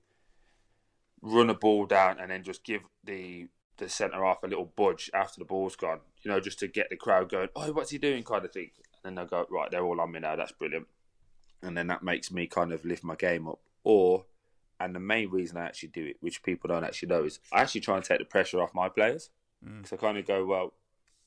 [1.20, 5.10] run a ball down and then just give the the centre half a little budge
[5.14, 7.98] after the ball's gone, you know, just to get the crowd going, oh, what's he
[7.98, 8.70] doing, kind of thing.
[9.04, 10.88] And then they'll go, right, they're all on me now, that's brilliant.
[11.62, 13.60] And then that makes me kind of lift my game up.
[13.84, 14.26] Or,
[14.78, 17.62] and the main reason I actually do it, which people don't actually know, is I
[17.62, 19.30] actually try and take the pressure off my players.
[19.66, 19.92] Mm.
[19.92, 20.74] I kind of go, well,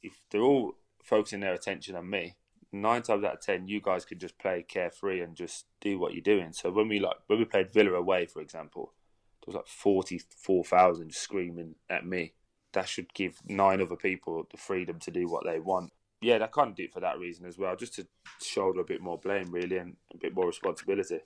[0.02, 2.36] if they're all focusing their attention on me,
[2.72, 6.14] nine times out of ten, you guys can just play carefree and just do what
[6.14, 6.54] you're doing.
[6.54, 8.94] So when we like when we played Villa away, for example,
[9.42, 12.34] there was like forty four thousand screaming at me.
[12.74, 15.92] That should give nine other people the freedom to do what they want.
[16.22, 18.08] Yeah, I kind of do it for that reason as well, just to
[18.42, 21.20] shoulder a bit more blame, really, and a bit more responsibility.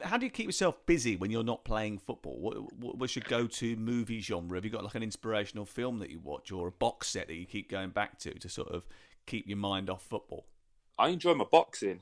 [0.00, 2.38] How do you keep yourself busy when you're not playing football?
[2.38, 4.56] What, what, what's your go-to movie genre?
[4.56, 7.34] Have you got like an inspirational film that you watch, or a box set that
[7.34, 8.86] you keep going back to to sort of
[9.26, 10.46] keep your mind off football?
[10.98, 12.00] I enjoy my boxing.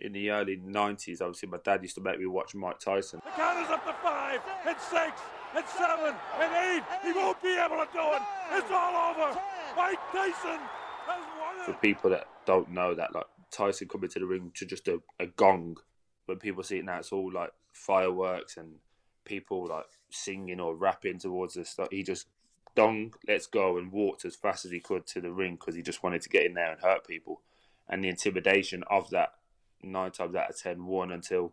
[0.00, 3.20] In the early 90s, obviously, my dad used to make me watch Mike Tyson.
[3.24, 5.20] The count is up to five, and six,
[5.56, 6.84] and seven, and eight.
[7.02, 8.22] He won't be able to do it.
[8.52, 9.40] It's all over.
[9.76, 10.87] Mike Tyson has won it.
[11.68, 15.00] For people that don't know that, like Tyson coming to the ring to just a,
[15.20, 15.76] a gong
[16.24, 18.76] when people see it now, it's all like fireworks and
[19.24, 21.78] people like singing or rapping towards us.
[21.78, 22.26] Like he just
[22.74, 25.82] dong, let's go, and walked as fast as he could to the ring because he
[25.82, 27.42] just wanted to get in there and hurt people.
[27.88, 29.34] And the intimidation of that
[29.82, 31.52] nine times out of ten won until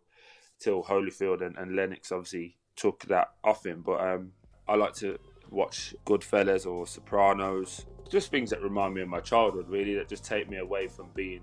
[0.59, 3.81] till Holyfield and, and Lennox obviously took that off him.
[3.85, 4.31] But um,
[4.67, 5.17] I like to
[5.49, 10.25] watch Goodfellas or Sopranos, just things that remind me of my childhood, really, that just
[10.25, 11.41] take me away from being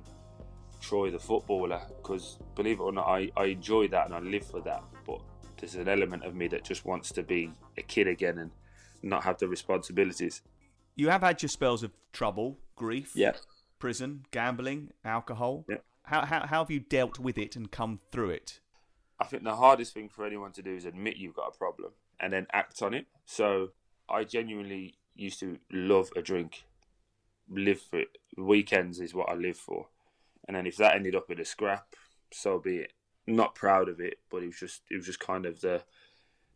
[0.81, 4.45] Troy the footballer because believe it or not, I, I enjoy that and I live
[4.45, 4.83] for that.
[5.07, 5.21] But
[5.59, 8.51] there's an element of me that just wants to be a kid again and
[9.03, 10.43] not have the responsibilities.
[10.97, 13.33] You have had your spells of trouble, grief, yeah.
[13.79, 15.65] prison, gambling, alcohol.
[15.69, 15.77] Yeah.
[16.05, 18.61] How, how, how have you dealt with it and come through it?
[19.21, 21.93] I think the hardest thing for anyone to do is admit you've got a problem
[22.19, 23.07] and then act on it.
[23.25, 23.69] So
[24.09, 26.65] I genuinely used to love a drink,
[27.49, 28.19] live for it.
[28.37, 29.89] Weekends is what I live for.
[30.47, 31.95] And then if that ended up in a scrap,
[32.33, 32.93] so be it.
[33.27, 35.83] Not proud of it, but it was just it was just kind of the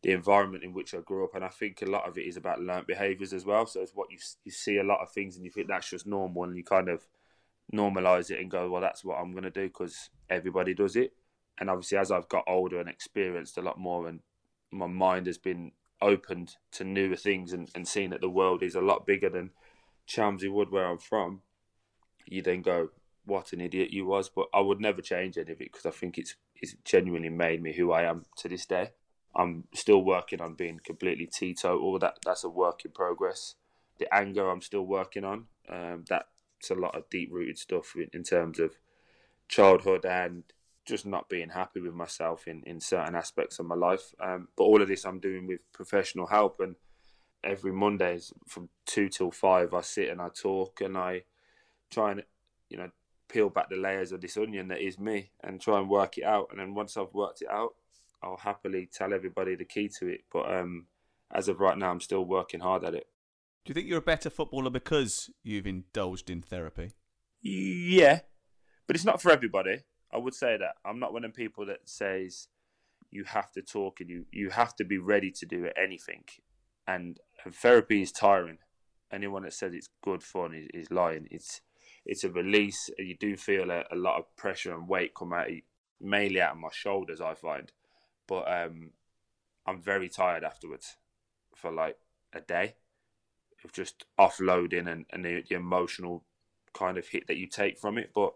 [0.03, 2.37] the environment in which I grew up, and I think a lot of it is
[2.37, 3.67] about learnt behaviours as well.
[3.67, 6.07] So it's what you you see a lot of things, and you think that's just
[6.07, 7.07] normal, and you kind of
[7.73, 11.13] normalize it and go, well, that's what I'm going to do because everybody does it.
[11.59, 14.21] And obviously, as I've got older and experienced a lot more, and
[14.71, 18.75] my mind has been opened to newer things and, and seeing that the world is
[18.75, 19.51] a lot bigger than
[20.07, 21.43] Chelmsley Wood, where I'm from,
[22.27, 22.91] you then go,
[23.25, 24.29] what an idiot you was.
[24.29, 27.63] But I would never change any of it because I think it's it's genuinely made
[27.63, 28.91] me who I am to this day.
[29.35, 31.99] I'm still working on being completely teetotal.
[31.99, 33.57] That that's a work in progress.
[33.99, 35.47] The anger I'm still working on.
[35.69, 38.77] Um, that's a lot of deep rooted stuff in, in, terms of
[39.49, 40.45] childhood and
[40.87, 44.15] just not being happy with myself in, in certain aspects of my life.
[44.21, 46.77] Um, but all of this I'm doing with professional help and
[47.45, 51.23] every Mondays from two till five I sit and I talk and I
[51.91, 52.23] try and
[52.69, 52.91] you know
[53.29, 56.25] peel back the layers of this onion that is me and try and work it
[56.25, 56.49] out.
[56.51, 57.75] And then once I've worked it out,
[58.23, 60.21] I'll happily tell everybody the key to it.
[60.33, 60.87] But um,
[61.33, 63.07] as of right now, I'm still working hard at it.
[63.65, 66.93] Do you think you're a better footballer because you've indulged in therapy?
[67.43, 68.21] Yeah,
[68.87, 69.81] but it's not for everybody.
[70.17, 72.49] I would say that I'm not one of people that says
[73.11, 76.25] you have to talk and you you have to be ready to do anything.
[76.89, 77.19] And
[77.53, 78.59] therapy is tiring.
[79.13, 81.29] Anyone that says it's good fun is, is lying.
[81.31, 81.61] It's
[82.07, 82.89] it's a release.
[82.97, 85.49] and You do feel a, a lot of pressure and weight come out,
[86.01, 87.21] mainly out of my shoulders.
[87.21, 87.71] I find,
[88.27, 88.93] but um,
[89.67, 90.97] I'm very tired afterwards
[91.55, 91.99] for like
[92.33, 92.77] a day
[93.65, 96.25] of just offloading and, and the, the emotional
[96.73, 98.13] kind of hit that you take from it.
[98.15, 98.33] But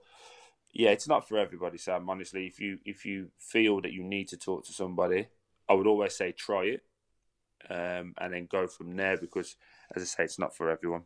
[0.73, 2.09] yeah, it's not for everybody, Sam.
[2.09, 5.29] Honestly, if you if you feel that you need to talk to somebody,
[5.69, 6.83] I would always say try it,
[7.69, 9.17] um, and then go from there.
[9.17, 9.57] Because,
[9.95, 11.03] as I say, it's not for everyone.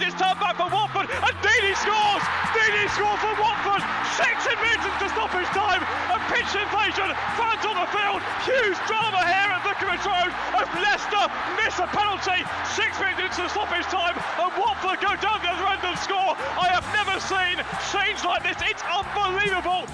[0.00, 2.24] The other end, it's turned back for Watford, and Deeney scores!
[2.56, 3.82] Deeney scores for Watford!
[4.16, 9.50] Six minutes to stoppage time, a pitch invasion, fans on the field, huge drama here
[9.52, 11.24] at Vicarage Road as Leicester
[11.60, 15.84] miss a penalty, six minutes into stoppage time, and Watford go down the other end
[15.84, 16.32] and score.
[16.56, 17.60] I have never seen
[17.92, 19.88] scenes like this, it's unbelievable!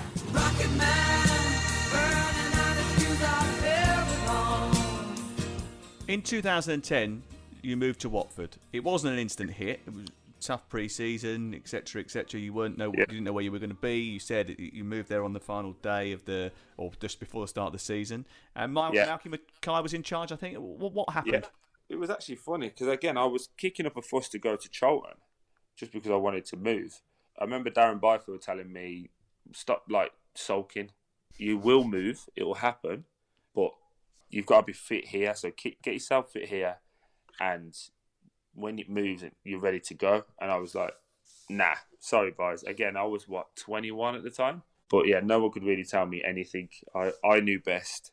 [6.08, 7.22] In 2010,
[7.66, 8.56] you moved to Watford.
[8.72, 9.80] It wasn't an instant hit.
[9.86, 10.06] It was
[10.40, 12.40] tough pre-season, etc., etc.
[12.40, 13.00] You weren't know, Yeah.
[13.00, 13.98] you didn't know where you were going to be.
[13.98, 17.48] You said you moved there on the final day of the, or just before the
[17.48, 18.26] start of the season.
[18.54, 19.06] And Mal- Yeah.
[19.06, 20.30] Malcolm Mackay was in charge.
[20.32, 20.56] I think.
[20.58, 21.34] What, what happened?
[21.44, 21.48] Yeah,
[21.88, 24.68] it was actually funny because again, I was kicking up a fuss to go to
[24.68, 25.16] Charlton
[25.76, 27.00] just because I wanted to move.
[27.38, 29.10] I remember Darren Byfield telling me,
[29.52, 30.90] "Stop like sulking.
[31.36, 32.28] You will move.
[32.36, 33.04] It will happen,
[33.54, 33.72] but
[34.30, 35.34] you've got to be fit here.
[35.34, 36.78] So get yourself fit here,
[37.40, 37.76] and
[38.54, 40.94] when it moves, you're ready to go." And I was like,
[41.48, 45.52] "Nah, sorry, guys." Again, I was what 21 at the time, but yeah, no one
[45.52, 46.68] could really tell me anything.
[46.94, 48.12] I I knew best,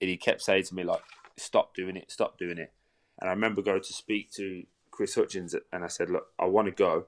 [0.00, 1.02] and he kept saying to me like,
[1.36, 2.10] "Stop doing it.
[2.10, 2.72] Stop doing it."
[3.20, 6.66] And I remember going to speak to Chris Hutchings and I said, Look, I want
[6.66, 7.06] to go.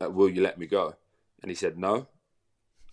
[0.00, 0.94] Uh, will you let me go?
[1.42, 2.06] And he said, No.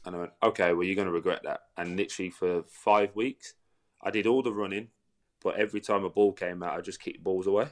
[0.05, 1.61] And I went, Okay, well, you're going to regret that.
[1.77, 3.53] And literally for five weeks,
[4.01, 4.89] I did all the running,
[5.43, 7.67] but every time a ball came out, I just kicked balls away.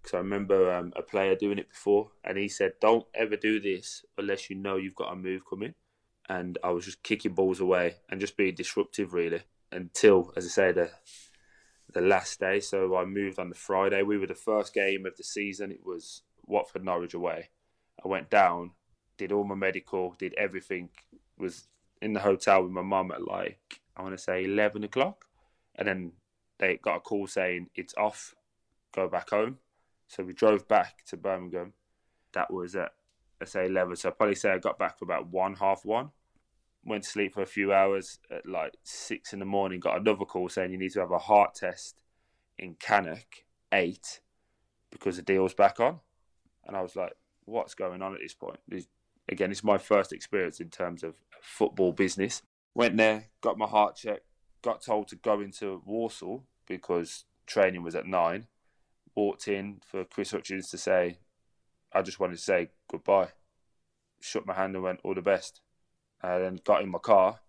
[0.00, 3.60] Because I remember um, a player doing it before, and he said, Don't ever do
[3.60, 5.74] this unless you know you've got a move coming.
[6.28, 10.48] And I was just kicking balls away and just being disruptive, really, until, as I
[10.48, 10.90] say, the
[11.92, 12.60] the last day.
[12.60, 14.02] So I moved on the Friday.
[14.02, 15.72] We were the first game of the season.
[15.72, 17.50] It was Watford Norwich away.
[18.04, 18.72] I went down,
[19.16, 20.90] did all my medical, did everything.
[21.38, 21.68] Was
[22.02, 25.26] in the hotel with my mum at like I want to say eleven o'clock,
[25.74, 26.12] and then
[26.58, 28.34] they got a call saying it's off.
[28.94, 29.58] Go back home.
[30.08, 31.72] So we drove back to Birmingham.
[32.32, 32.92] That was at
[33.40, 33.96] let's say eleven.
[33.96, 36.10] So I probably say I got back for about one half one
[36.84, 40.24] went to sleep for a few hours at like six in the morning, got another
[40.24, 42.00] call saying you need to have a heart test
[42.58, 44.20] in Cannock, eight,
[44.90, 46.00] because the deal's back on.
[46.66, 48.58] And I was like, what's going on at this point?
[49.28, 52.42] Again, it's my first experience in terms of football business.
[52.74, 54.24] Went there, got my heart checked,
[54.62, 58.46] got told to go into Walsall because training was at nine.
[59.18, 61.18] Walked in for Chris Hutchings to say,
[61.92, 63.30] I just wanted to say goodbye.
[64.20, 65.60] Shook my hand and went, all the best
[66.22, 67.40] and then got in my car,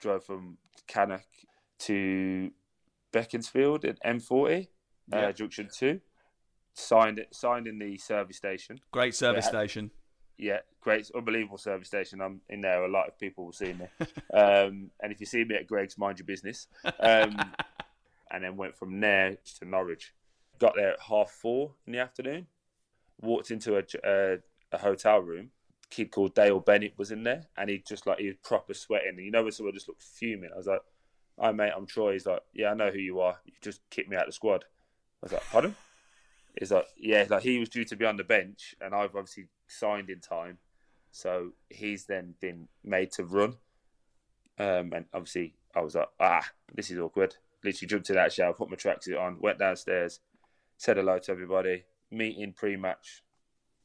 [0.00, 1.26] drove from Cannock
[1.80, 2.50] to
[3.12, 4.68] Beaconsfield at M40,
[5.12, 5.18] Yeah.
[5.18, 6.00] uh, Junction Two.
[6.72, 8.80] Signed it, signed in the service station.
[8.90, 9.48] Great service Yeah.
[9.50, 9.90] station.
[10.38, 12.22] Yeah, great, unbelievable service station.
[12.22, 12.84] I'm in there.
[12.84, 13.86] A lot of people will see me.
[14.32, 16.68] um, and if you see me at Greggs, mind your business.
[16.98, 17.52] Um,
[18.30, 20.14] and then went from there to Norwich.
[20.58, 22.46] Got there at half four in the afternoon.
[23.20, 24.38] Walked into a, a,
[24.72, 25.50] a hotel room.
[25.90, 29.18] Kid called Dale Bennett was in there, and he just like he was proper sweating.
[29.18, 30.50] You know when someone just looked fuming.
[30.52, 30.80] I was like,
[31.38, 33.38] "Hi mate, I'm Troy." He's like, "Yeah, I know who you are.
[33.44, 34.64] You just kicked me out of the squad."
[35.22, 35.76] I was like, "Pardon?"
[36.58, 39.48] He's like, "Yeah, like he was due to be on the bench, and I've obviously
[39.66, 40.58] signed in time,
[41.10, 43.56] so he's then been made to run."
[44.58, 48.54] Um, and obviously, I was like, "Ah, this is awkward." Literally jumped in that shower,
[48.54, 50.20] put my tracksuit on, went downstairs,
[50.82, 53.22] said hello to everybody, meeting pre-match,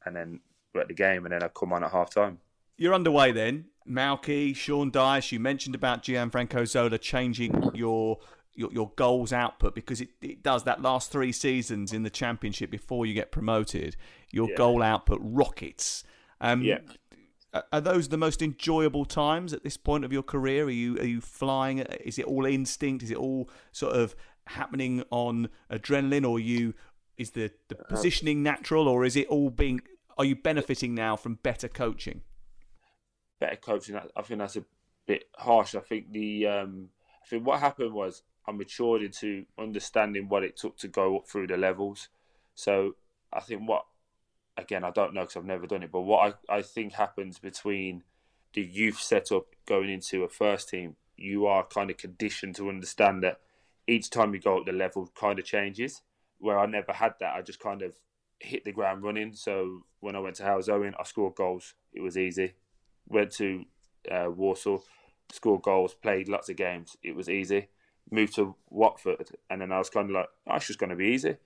[0.04, 0.40] and then
[0.74, 2.38] we're at the game, and then I come on at half time.
[2.76, 3.66] You're underway then.
[3.88, 8.18] Malky, Sean Dyche, you mentioned about Gianfranco Zola changing your
[8.54, 12.72] your, your goals output because it, it does that last three seasons in the championship
[12.72, 13.94] before you get promoted.
[14.32, 14.56] Your Yeah.
[14.56, 16.02] goal output rockets.
[16.40, 16.80] Um, Yeah.
[17.54, 20.64] are- Are those the most enjoyable times at this point of your career?
[20.64, 21.78] Are you are you flying?
[21.78, 23.04] Is it all instinct?
[23.04, 24.16] Is it all sort of
[24.48, 26.74] happening on adrenaline, or you
[27.18, 29.80] is the the positioning natural, or is it all being?
[30.16, 32.22] Are you benefiting now from better coaching?
[33.38, 33.96] better coaching.
[33.96, 34.64] I I think that's a
[35.06, 35.74] bit harsh.
[35.74, 36.88] I think the um,
[37.22, 41.28] I think what happened was I matured into understanding what it took to go up
[41.28, 42.08] through the levels.
[42.54, 42.96] So
[43.32, 43.84] I think what
[44.56, 47.38] again I don't know because I've never done it, but what I, I think happens
[47.38, 48.04] between
[48.54, 53.22] the youth setup going into a first team, you are kind of conditioned to understand
[53.22, 53.40] that
[53.86, 56.02] each time you go up the level kind of changes.
[56.38, 57.94] Where I never had that, I just kind of
[58.40, 59.34] hit the ground running.
[59.34, 61.74] So when I went to Halesowen, I scored goals.
[61.92, 62.54] It was easy
[63.08, 63.64] went to
[64.10, 64.84] uh, Walsall,
[65.32, 66.96] scored goals, played lots of games.
[67.02, 67.68] It was easy.
[68.10, 70.96] Moved to Watford, and then I was kind of like, oh, it's just going to
[70.96, 71.36] be easy.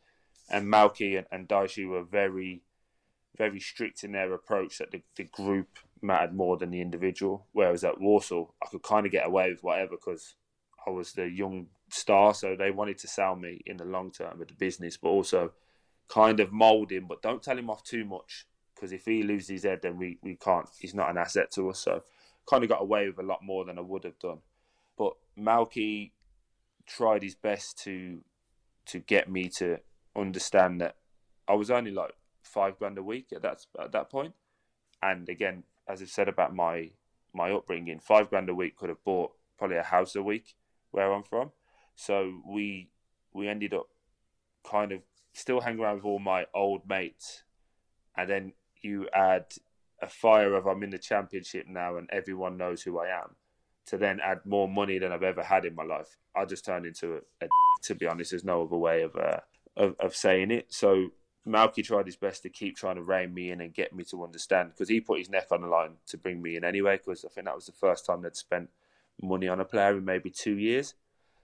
[0.48, 2.62] And Malky and, and Daishi were very,
[3.36, 7.46] very strict in their approach that the, the group mattered more than the individual.
[7.52, 10.34] Whereas at Walsall, I could kind of get away with whatever because
[10.86, 14.40] I was the young star, so they wanted to sell me in the long term
[14.40, 15.52] of the business, but also
[16.08, 19.48] kind of mould him, but don't tell him off too much because if he loses
[19.48, 20.68] his head, then we, we can't.
[20.80, 21.78] He's not an asset to us.
[21.78, 22.02] So
[22.50, 24.38] kind of got away with a lot more than I would have done.
[24.98, 26.10] But Malky
[26.86, 28.20] tried his best to
[28.84, 29.78] to get me to
[30.16, 30.96] understand that
[31.46, 32.10] I was only like
[32.42, 34.34] five grand a week at that at that point.
[35.00, 36.90] And again, as I've said about my
[37.32, 40.54] my upbringing, five grand a week could have bought probably a house a week
[40.92, 41.50] where I'm from.
[41.96, 42.90] So we
[43.34, 43.88] we ended up
[44.64, 45.00] kind of
[45.32, 47.42] still hanging around with all my old mates,
[48.16, 48.52] and then
[48.82, 49.46] you add
[50.00, 53.36] a fire of I'm in the championship now and everyone knows who I am.
[53.86, 56.86] To then add more money than I've ever had in my life, I just turned
[56.86, 57.48] into a, a
[57.82, 58.30] to be honest.
[58.30, 59.40] There's no other way of, uh,
[59.76, 60.72] of of saying it.
[60.72, 61.08] So
[61.46, 64.22] Malky tried his best to keep trying to rein me in and get me to
[64.22, 66.96] understand because he put his neck on the line to bring me in anyway.
[66.96, 68.70] Because I think that was the first time they'd spent
[69.20, 70.94] money on a player in maybe two years.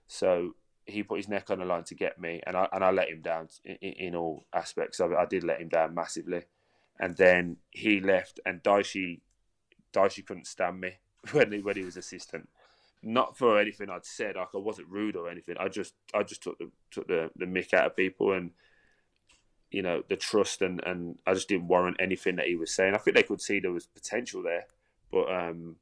[0.07, 0.55] So
[0.85, 3.09] he put his neck on the line to get me, and I and I let
[3.09, 5.17] him down in, in all aspects of it.
[5.17, 6.43] I did let him down massively,
[6.99, 9.19] and then he left, and Dyche
[9.93, 10.93] Dyche couldn't stand me
[11.31, 12.49] when he when he was assistant.
[13.01, 15.55] Not for anything I'd said, like I wasn't rude or anything.
[15.59, 18.51] I just I just took the took the, the mick out of people and
[19.71, 22.95] you know the trust and and I just didn't warrant anything that he was saying.
[22.95, 24.65] I think they could see there was potential there,
[25.11, 25.77] but um,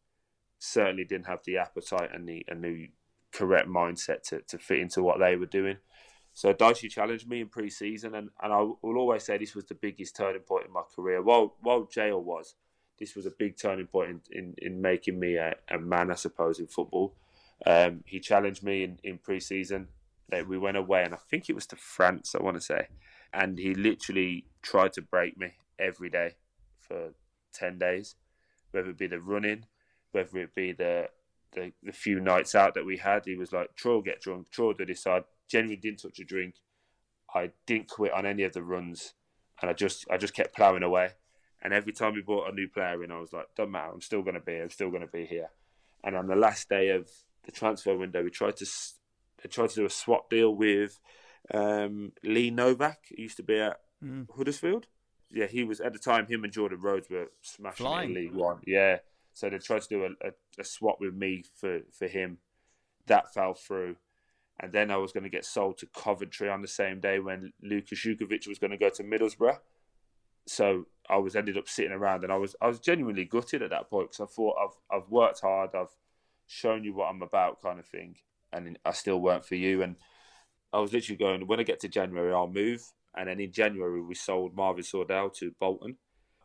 [0.60, 2.89] certainly didn't have the appetite and the and the
[3.32, 5.78] correct mindset to, to fit into what they were doing.
[6.34, 9.74] So Dyche challenged me in pre-season, and, and I will always say this was the
[9.74, 11.22] biggest turning point in my career.
[11.22, 12.56] While while jail was,
[13.00, 16.15] this was a big turning point in, in, in making me a, a, man, I
[16.15, 17.15] suppose, in football.
[17.65, 19.88] Um, he challenged me in, in pre-season.
[20.48, 22.88] We went away, and I think it was to France, I want to say.
[23.34, 26.36] And he literally tried to break me every day
[26.80, 27.13] for
[27.54, 28.15] 10 days,
[28.72, 29.65] whether it be the running,
[30.12, 31.10] whether it be the
[31.54, 34.74] the, the few nights out that we had, he was like, Troy get drunk, Troy
[34.74, 35.08] do this.
[35.08, 36.56] I genuinely didn't touch a drink.
[37.34, 39.13] I didn't quit on any of the runs,
[39.62, 41.12] and I just I just kept ploughing away.
[41.62, 44.02] And every time we brought a new player in, I was like, "Don't matter, I'm
[44.02, 45.50] still going to be, I'm still going to be here."
[46.04, 47.10] And on the last day of
[47.46, 48.65] the transfer window, we tried to
[49.41, 51.00] they tried to do a swap deal with
[51.54, 53.00] um, Lee Novak.
[53.10, 54.28] He used to be at mm.
[54.36, 54.88] Huddersfield.
[55.30, 56.28] Yeah, he was at the time.
[56.28, 58.10] Him and Jordan Rhodes were smashing Flying.
[58.10, 58.60] in League One.
[58.65, 59.00] Yeah,
[59.38, 62.39] so they tried to do a, a, a swap with me for, for him.
[63.06, 63.97] That fell through.
[64.60, 67.54] And then I was going to get sold to Coventry on the same day when
[67.62, 69.60] Luka Jutkiewicz was going to go to Middlesbrough.
[70.47, 73.69] So I was ended up sitting around, and I was I was genuinely gutted at
[73.69, 75.95] that point because I thought I've I've worked hard, I've
[76.47, 78.15] shown you what I'm about, kind of thing,
[78.52, 79.84] and I still weren't for you.
[79.84, 79.97] And
[80.73, 82.82] I was literally going when I get to January, I'll move.
[83.15, 85.97] And then in January, we sold Marvin Sordell to Bolton,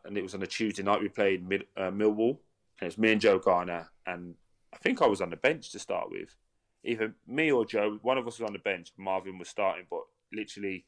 [0.05, 1.01] and it was on a Tuesday night.
[1.01, 2.37] We played Mid, uh, Millwall,
[2.79, 4.35] and it's me and Joe Garner, and
[4.73, 6.35] I think I was on the bench to start with.
[6.83, 8.91] Either me or Joe, one of us was on the bench.
[8.97, 10.01] Marvin was starting, but
[10.33, 10.85] literally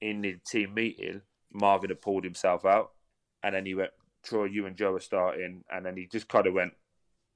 [0.00, 2.92] in the team meeting, Marvin had pulled himself out,
[3.42, 3.90] and then he went,
[4.22, 6.74] "Troy, you and Joe are starting," and then he just kind of went,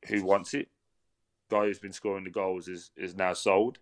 [0.08, 0.68] "Who wants it?"
[1.50, 3.78] Guy who's been scoring the goals is is now sold.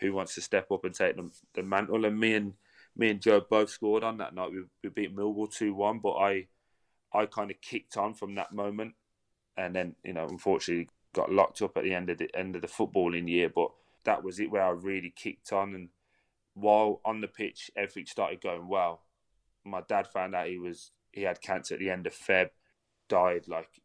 [0.00, 2.04] Who wants to step up and take the, the mantle?
[2.04, 2.54] And me and
[2.96, 4.50] me and Joe both scored on that night.
[4.50, 6.48] We, we beat Millwall two one, but I
[7.12, 8.94] I kind of kicked on from that moment
[9.56, 12.62] and then you know unfortunately got locked up at the end of the end of
[12.62, 13.48] the footballing year.
[13.48, 13.70] But
[14.04, 15.74] that was it where I really kicked on.
[15.74, 15.88] And
[16.54, 19.02] while on the pitch, everything started going well.
[19.64, 22.50] My dad found out he was he had cancer at the end of Feb,
[23.08, 23.80] died like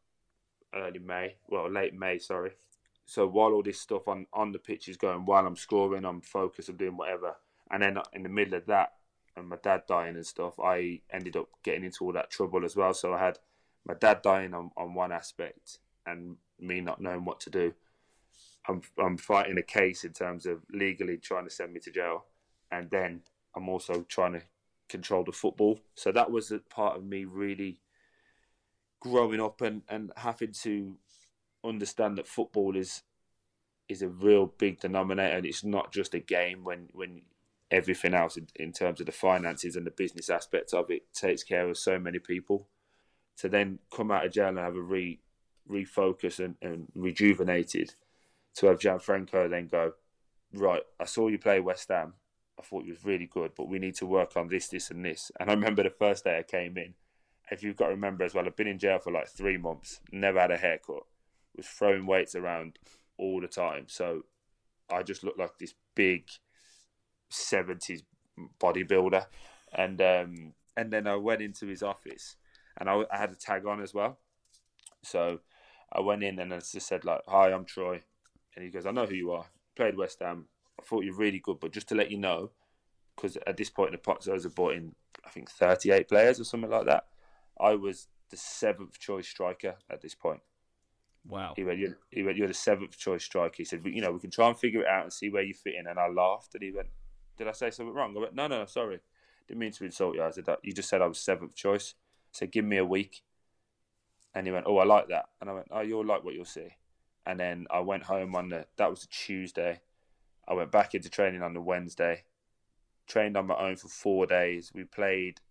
[0.73, 2.51] early May, well late May, sorry.
[3.05, 6.21] So while all this stuff on on the pitch is going well, I'm scoring, I'm
[6.21, 7.35] focused, I'm doing whatever,
[7.71, 8.93] and then in the middle of that,
[9.35, 12.75] and my dad dying and stuff, I ended up getting into all that trouble as
[12.75, 12.93] well.
[12.93, 13.39] So I had
[13.89, 17.73] my dad dying on, on one aspect and me not knowing what to do.
[18.67, 22.25] I'm I'm fighting a case in terms of legally trying to send me to jail,
[22.71, 23.21] and then
[23.55, 24.43] I'm also trying to
[24.89, 25.79] control the football.
[25.95, 27.79] So that was a part of me really
[28.99, 30.95] growing up and, and having to
[31.63, 33.01] understand that football is
[33.87, 37.23] is a real big denominator and it's not just a game when when
[37.71, 41.43] everything else in, in terms of the finances and the business aspects of it takes
[41.43, 42.67] care of so many people
[43.39, 45.19] to then come out of jail and have a re
[45.69, 47.93] refocus and, and rejuvenated
[48.55, 49.93] to have Gianfranco then go,
[50.53, 52.13] right, I saw you play West Ham.
[52.57, 55.05] I thought you was really good, but we need to work on this, this, and
[55.05, 55.31] this.
[55.39, 56.95] And I remember the first day I came in.
[57.51, 60.01] If you've got to remember as well, I've been in jail for like three months,
[60.11, 61.03] never had a haircut,
[61.55, 62.79] was throwing weights around
[63.17, 63.85] all the time.
[63.87, 64.23] So
[64.89, 66.27] I just looked like this big
[67.29, 68.03] seventies
[68.59, 69.25] bodybuilder,
[69.73, 72.35] and um, and then I went into his office
[72.79, 74.17] and I, I had a tag on as well.
[75.03, 75.39] So
[75.91, 78.01] I went in and I just said like, "Hi, I'm Troy,"
[78.55, 79.45] and he goes, "I know who you are.
[79.75, 80.45] Played West Ham.
[80.79, 82.51] I thought you're really good, but just to let you know,
[83.15, 86.69] because at this point the Pozzos had bought in, I think, 38 players or something
[86.69, 87.07] like that.
[87.59, 90.39] I was the seventh choice striker at this point.
[91.27, 91.53] Wow.
[91.55, 93.55] He went, you're, he went, you're the seventh choice striker.
[93.57, 95.53] He said, you know, we can try and figure it out and see where you
[95.53, 95.87] fit in.
[95.87, 96.53] And I laughed.
[96.55, 96.87] And he went,
[97.37, 98.15] did I say something wrong?
[98.15, 98.99] I went, no, no, sorry.
[99.47, 100.23] Didn't mean to insult you.
[100.23, 100.59] I said, that.
[100.63, 101.95] you just said I was seventh choice.
[102.31, 103.21] Said, give me a week.
[104.33, 105.25] And he went, oh, I like that.
[105.41, 106.69] And I went, oh, you'll like what you'll see.
[107.25, 109.81] And then I went home on the, that was a Tuesday.
[110.47, 112.23] I went back into training on the Wednesday.
[113.07, 114.71] Trained on my own for four days.
[114.73, 115.41] We played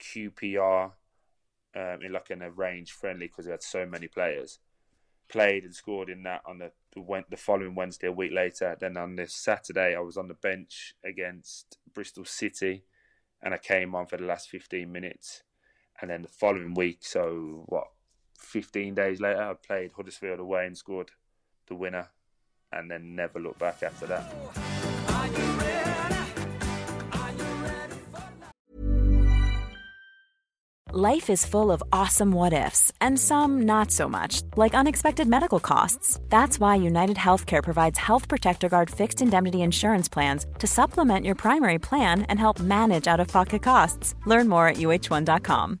[0.00, 0.92] QPR
[1.76, 4.58] um, in like an arranged friendly because we had so many players
[5.28, 8.76] played and scored in that on the the, the following Wednesday, a week later.
[8.78, 12.84] Then on this Saturday, I was on the bench against Bristol City,
[13.42, 15.42] and I came on for the last 15 minutes.
[16.00, 17.88] And then the following week, so what,
[18.38, 21.10] 15 days later, I played Huddersfield away and scored
[21.66, 22.08] the winner,
[22.72, 24.34] and then never looked back after that.
[30.96, 35.58] Life is full of awesome what ifs, and some not so much, like unexpected medical
[35.58, 36.20] costs.
[36.28, 41.34] That's why United Healthcare provides Health Protector Guard fixed indemnity insurance plans to supplement your
[41.34, 44.14] primary plan and help manage out of pocket costs.
[44.24, 45.80] Learn more at uh1.com.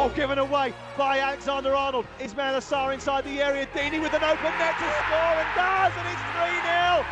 [0.00, 2.06] Oh, given away by Alexander Arnold.
[2.20, 3.66] Ismaila Sarr inside the area.
[3.74, 7.02] Deeney with an open net to score and does, and it's 3 0.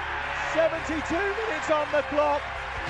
[0.55, 2.41] 72 minutes on the clock.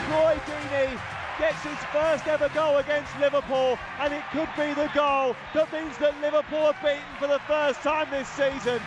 [0.05, 1.01] Troy Deeney
[1.38, 5.97] gets his first ever goal against Liverpool, and it could be the goal that means
[5.97, 8.82] that Liverpool are beaten for the first time this season.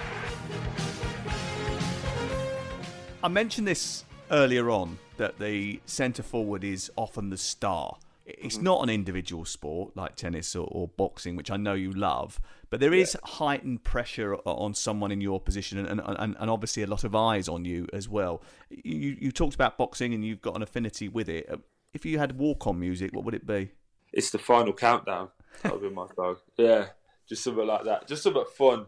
[3.23, 7.97] I mentioned this earlier on that the centre forward is often the star.
[8.37, 8.63] It's Mm-hmm.
[8.63, 12.79] not an individual sport like tennis or, or boxing, which I know you love, but
[12.79, 17.03] there is heightened pressure on someone in your position, and, and, and obviously a lot
[17.03, 18.41] of eyes on you as well.
[18.69, 21.49] You, you talked about boxing, and you've got an affinity with it.
[21.49, 21.57] Uh,
[21.93, 23.71] If you had walk-on music, what would it be?
[24.13, 25.29] It's the final countdown.
[25.63, 26.37] That would be my song.
[26.57, 26.87] Yeah,
[27.27, 28.07] just something like that.
[28.07, 28.85] Just something fun.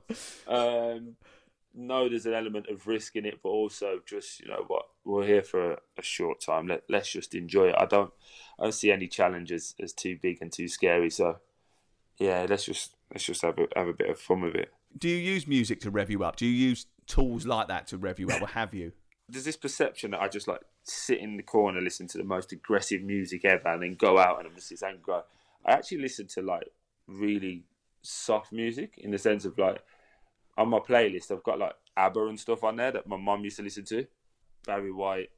[0.48, 1.16] Um,
[1.74, 5.26] no, there's an element of risk in it, but also just you know what we're
[5.26, 6.68] here for a, a short time.
[6.68, 7.76] Let let's just enjoy it.
[7.78, 8.12] I don't
[8.62, 11.10] I don't see any challenges as too big and too scary.
[11.10, 11.40] So
[12.18, 14.72] yeah, let's just let's just have a have a bit of fun with it.
[14.96, 16.36] Do you use music to rev you up?
[16.36, 18.92] Do you use tools like that to rev you up, or have you?
[19.28, 22.52] There's this perception that I just like sit in the corner, listen to the most
[22.52, 25.16] aggressive music ever, and then go out and I'm just this angry.
[25.66, 26.72] I actually listen to like
[27.08, 27.64] really
[28.04, 29.82] soft music in the sense of like
[30.58, 33.58] on my playlist, I've got like ABBA and stuff on there that my mum used
[33.58, 34.06] to listen to,
[34.68, 35.32] Barry White,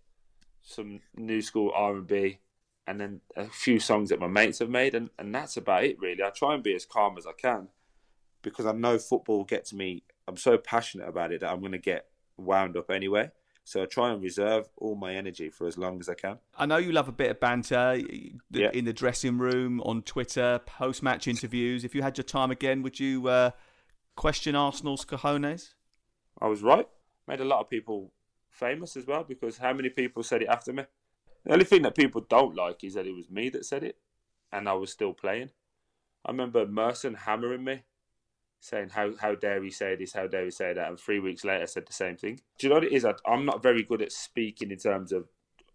[0.62, 2.40] some new school R and B,
[2.88, 6.00] and then a few songs that my mates have made, and, and that's about it
[6.00, 6.24] really.
[6.24, 7.70] I try and be as calm as I can
[8.42, 10.04] because I know football gets me.
[10.28, 12.08] I'm so passionate about it that I'm going to get
[12.38, 13.32] wound up anyway.
[13.66, 16.40] So I try and reserve all my energy for as long as I can.
[16.58, 17.98] I know you love a bit of banter
[18.52, 18.70] Yeah.
[18.74, 21.86] in the dressing room, on Twitter, post-match interviews.
[21.86, 23.52] If you had your time again, would you uh,
[24.18, 25.76] question Arsenal's cojones?
[26.42, 26.88] I was right.
[27.26, 28.12] Made a lot of people
[28.50, 30.84] famous as well because how many people said it after me?
[31.46, 33.98] The only thing that people don't like is that it was me that said it
[34.52, 35.50] and I was still playing.
[36.26, 37.84] I remember Merson hammering me,
[38.60, 40.88] saying, How how dare he say this, how dare he say that?
[40.88, 42.40] And three weeks later, I said the same thing.
[42.58, 43.06] Do you know what it is?
[43.26, 45.28] I'm not very good at speaking in terms of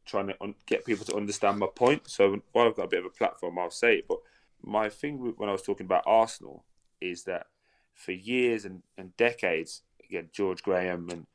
[0.07, 2.09] trying to un- get people to understand my point.
[2.09, 4.09] So while I've got a bit of a platform, I'll say it.
[4.09, 4.21] But
[4.63, 6.65] my thing when I was talking about Arsenal
[7.01, 7.47] is that
[7.95, 11.27] for years and, and decades, again, George Graham and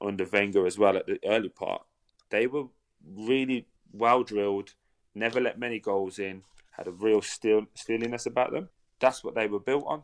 [0.00, 1.82] under Wenger as well at the early part,
[2.30, 2.64] they were
[3.04, 4.74] really well drilled,
[5.14, 8.68] never let many goals in, had a real still steeliness about them.
[9.00, 10.02] That's what they were built on.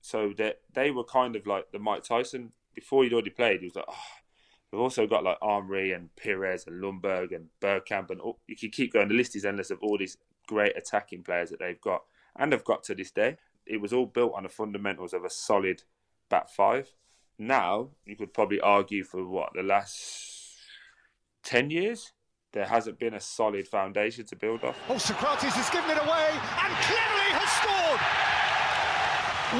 [0.00, 3.60] So that they were kind of like the Mike Tyson before he'd already played.
[3.60, 3.94] He was like, oh,
[4.74, 8.70] We've also got like Henry and Pires and Ljungberg and Bergkamp and all, you can
[8.70, 9.06] keep going.
[9.06, 10.16] The list is endless of all these
[10.48, 12.02] great attacking players that they've got
[12.34, 13.36] and have got to this day.
[13.66, 15.84] It was all built on the fundamentals of a solid
[16.28, 16.92] back five.
[17.38, 20.58] Now you could probably argue for what the last
[21.44, 22.10] ten years
[22.54, 24.76] there hasn't been a solid foundation to build off.
[24.88, 28.00] Oh, Sokratis has given it away and Cleverley has scored.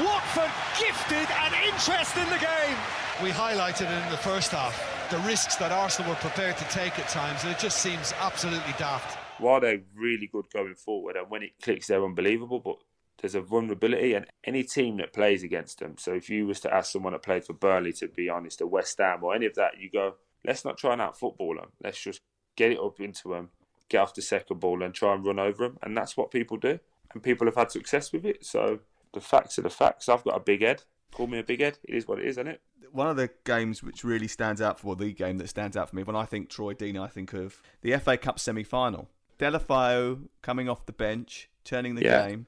[0.07, 2.77] Watford gifted and interest in the game.
[3.21, 4.75] We highlighted it in the first half,
[5.11, 8.73] the risks that Arsenal were prepared to take at times, and it just seems absolutely
[8.77, 9.17] daft.
[9.39, 12.77] While they're really good going forward, and when it clicks, they're unbelievable, but
[13.21, 15.95] there's a vulnerability, and any team that plays against them.
[15.97, 18.67] So if you was to ask someone that played for Burnley, to be honest, or
[18.67, 20.15] West Ham, or any of that, you go,
[20.45, 21.71] let's not try and out football them.
[21.81, 22.19] Let's just
[22.55, 23.49] get it up into them,
[23.89, 25.77] get off the second ball, and try and run over them.
[25.81, 26.79] And that's what people do.
[27.13, 28.45] And people have had success with it.
[28.45, 28.79] So
[29.13, 30.09] the facts are the facts.
[30.09, 30.83] I've got a big head.
[31.11, 31.77] Call me a big head.
[31.83, 32.61] It is what it is, isn't it?
[32.91, 35.89] One of the games which really stands out for well, the game that stands out
[35.89, 39.09] for me when I think Troy Deeney, I think of the FA Cup semi final.
[39.39, 42.27] Deulofeu coming off the bench, turning the Yeah.
[42.27, 42.47] game,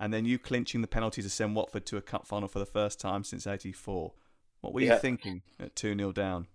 [0.00, 2.66] and then you clinching the penalty to send Watford to a cup final for the
[2.66, 4.12] first time since '84.
[4.60, 6.48] What were you thinking at two 0 down?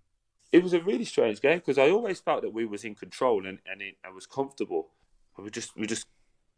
[0.51, 3.45] It was a really strange game because I always felt that we was in control
[3.45, 4.89] and and it, I was comfortable.
[5.35, 6.05] But we just we just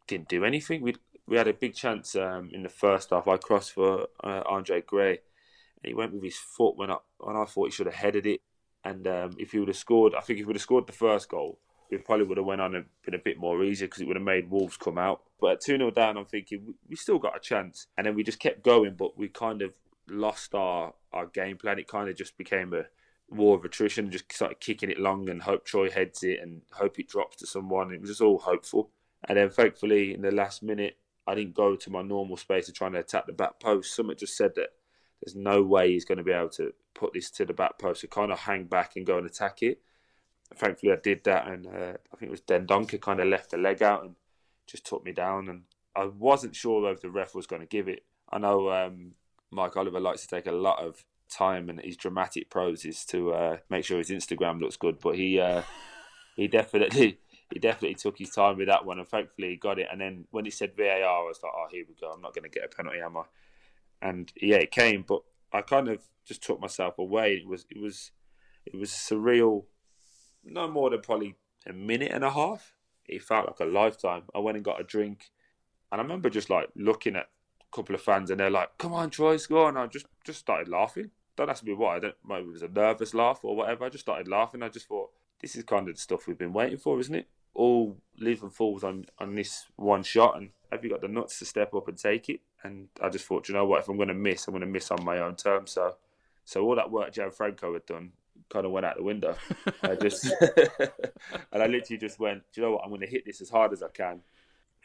[0.06, 0.82] didn't do anything.
[0.82, 3.28] We we had a big chance um, in the first half.
[3.28, 7.36] I crossed for uh, Andre Gray, and he went with his foot when I when
[7.36, 8.40] I thought he should have headed it.
[8.84, 10.92] And um, if he would have scored, I think if he would have scored the
[10.92, 14.00] first goal, we probably would have went on and been a bit more easier because
[14.00, 15.22] it would have made Wolves come out.
[15.40, 17.86] But at two 0 down, I'm thinking we still got a chance.
[17.96, 19.72] And then we just kept going, but we kind of
[20.08, 21.78] lost our our game plan.
[21.78, 22.86] It kind of just became a
[23.32, 26.98] war of attrition, just started kicking it long and hope Troy heads it and hope
[26.98, 27.92] it drops to someone.
[27.92, 28.90] It was just all hopeful.
[29.28, 32.74] And then thankfully, in the last minute, I didn't go to my normal space of
[32.74, 33.94] trying to attack the back post.
[33.94, 34.70] Someone just said that
[35.22, 38.00] there's no way he's going to be able to put this to the back post.
[38.00, 39.80] So kind of hang back and go and attack it.
[40.56, 43.56] Thankfully, I did that, and uh, I think it was Dendoncker kind of left the
[43.56, 44.16] leg out and
[44.66, 45.48] just took me down.
[45.48, 45.62] And
[45.96, 48.04] I wasn't sure if the ref was going to give it.
[48.30, 49.12] I know um,
[49.50, 53.32] Mike Oliver likes to take a lot of time and his dramatic prose is to
[53.32, 55.62] uh, make sure his Instagram looks good, but he uh,
[56.36, 57.18] he definitely
[57.52, 59.88] he definitely took his time with that one, and thankfully he got it.
[59.90, 62.10] And then when he said VAR, I was like, oh, here we go.
[62.10, 63.24] I'm not going to get a penalty, am I?
[64.00, 65.22] And yeah, it came, but
[65.52, 67.34] I kind of just took myself away.
[67.34, 68.10] It was it was
[68.66, 69.64] it was surreal.
[70.44, 72.74] No more than probably a minute and a half.
[73.06, 74.22] It felt like a lifetime.
[74.34, 75.30] I went and got a drink,
[75.90, 77.26] and I remember just like looking at
[77.60, 80.40] a couple of fans, and they're like, "Come on, Troy, score!" And I just just
[80.40, 81.10] started laughing.
[81.36, 81.96] Don't ask me why.
[81.96, 82.14] I don't.
[82.26, 83.84] Maybe it was a nervous laugh or whatever.
[83.84, 84.62] I just started laughing.
[84.62, 85.10] I just thought,
[85.40, 87.28] this is kind of the stuff we've been waiting for, isn't it?
[87.54, 91.38] All leave and falls on on this one shot, and have you got the nuts
[91.38, 92.40] to step up and take it?
[92.62, 93.80] And I just thought, you know what?
[93.80, 95.72] If I'm going to miss, I'm going to miss on my own terms.
[95.72, 95.96] So,
[96.44, 98.12] so all that work Gianfranco had done
[98.48, 99.34] kind of went out the window.
[99.82, 100.24] I just
[101.52, 102.82] and I literally just went, do you know what?
[102.84, 104.20] I'm going to hit this as hard as I can.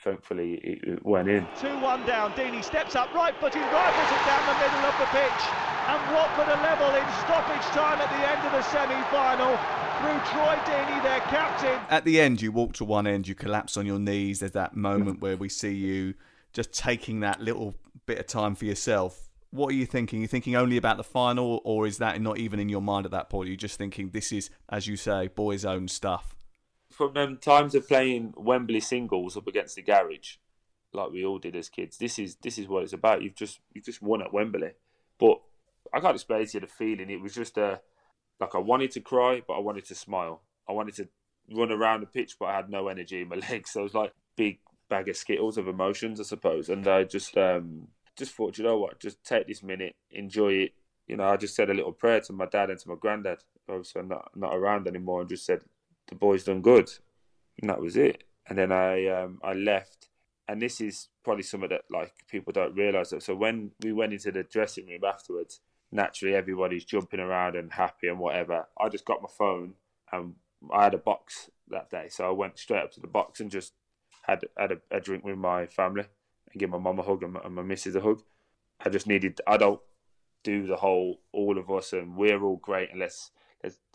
[0.04, 1.48] Thankfully, it, it went in.
[1.60, 2.32] 2 1 down.
[2.34, 5.42] Deeney steps up, right footed, rifles it down the middle of the pitch.
[5.88, 9.58] And Watford are level in stoppage time at the end of the semi final
[9.98, 11.80] through Troy Deeney, their captain.
[11.90, 14.40] At the end, you walk to one end, you collapse on your knees.
[14.40, 16.14] There's that moment where we see you
[16.54, 17.74] just taking that little
[18.06, 19.30] bit of time for yourself.
[19.50, 20.20] What are you thinking?
[20.20, 23.06] You're you thinking only about the final, or is that not even in your mind
[23.06, 23.48] at that point?
[23.48, 26.37] You're just thinking this is, as you say, boys' own stuff.
[26.92, 30.36] From them times of playing Wembley singles up against the garage,
[30.94, 33.22] like we all did as kids, this is this is what it's about.
[33.22, 34.72] You've just you've just won at Wembley,
[35.20, 35.40] but
[35.94, 37.10] I can't explain to you the feeling.
[37.10, 37.82] It was just a
[38.40, 40.42] like I wanted to cry, but I wanted to smile.
[40.68, 41.08] I wanted to
[41.52, 43.72] run around the pitch, but I had no energy in my legs.
[43.72, 44.60] So it was like big
[44.90, 46.70] bag of skittles of emotions, I suppose.
[46.70, 50.74] And I just um, just thought, you know what, just take this minute, enjoy it.
[51.08, 53.40] You know, I just said a little prayer to my dad and to my granddad.
[53.70, 55.62] Obviously, not not around anymore, and just said
[56.08, 56.90] the boys done good,
[57.62, 58.24] and that was it.
[58.48, 60.10] And then I um, I left,
[60.48, 63.10] and this is probably something that like people don't realise.
[63.10, 63.24] that.
[63.24, 65.60] So when we went into the dressing room afterwards,
[65.92, 68.68] naturally everybody's jumping around and happy and whatever.
[68.80, 69.74] I just got my phone
[70.12, 70.36] and
[70.74, 73.52] I had a box that day, so I went straight up to the box and
[73.52, 73.74] just
[74.24, 76.06] had had a, a drink with my family
[76.52, 78.22] and give my mum a hug and my, and my missus a hug.
[78.84, 79.42] I just needed.
[79.48, 79.82] I don't
[80.44, 83.37] do the whole all of us and we're all great unless there's.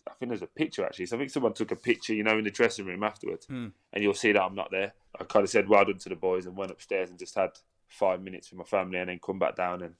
[0.06, 1.06] I think there's a picture actually.
[1.06, 3.68] So I think someone took a picture, you know, in the dressing room afterwards, Hmm.
[3.92, 4.94] and you'll see that I'm not there.
[5.20, 7.50] I kind of said well done to the boys and went upstairs and just had
[7.88, 9.94] five minutes with my family and then come back down and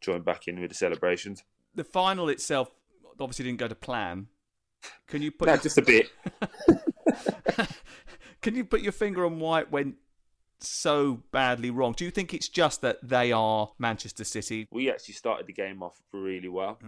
[0.00, 1.42] join back in with the celebrations.
[1.74, 2.70] The final itself
[3.18, 4.28] obviously didn't go to plan.
[5.08, 6.10] Can you put No, your- just a bit.
[8.42, 9.96] Can you put your finger on why it went
[10.60, 11.94] so badly wrong?
[11.96, 14.68] Do you think it's just that they are Manchester City?
[14.70, 16.78] We actually started the game off really well.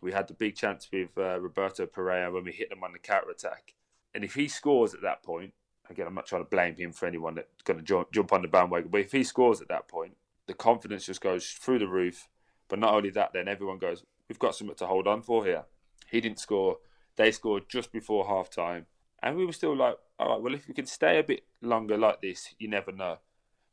[0.00, 2.98] We had the big chance with uh, Roberto Pereira when we hit them on the
[2.98, 3.74] counter attack.
[4.14, 5.52] And if he scores at that point,
[5.90, 8.42] again, I'm not trying to blame him for anyone that's going to jump, jump on
[8.42, 11.88] the bandwagon, but if he scores at that point, the confidence just goes through the
[11.88, 12.28] roof.
[12.68, 15.64] But not only that, then everyone goes, we've got something to hold on for here.
[16.10, 16.78] He didn't score.
[17.16, 18.86] They scored just before half time.
[19.22, 21.96] And we were still like, all right, well, if we can stay a bit longer
[21.96, 23.18] like this, you never know.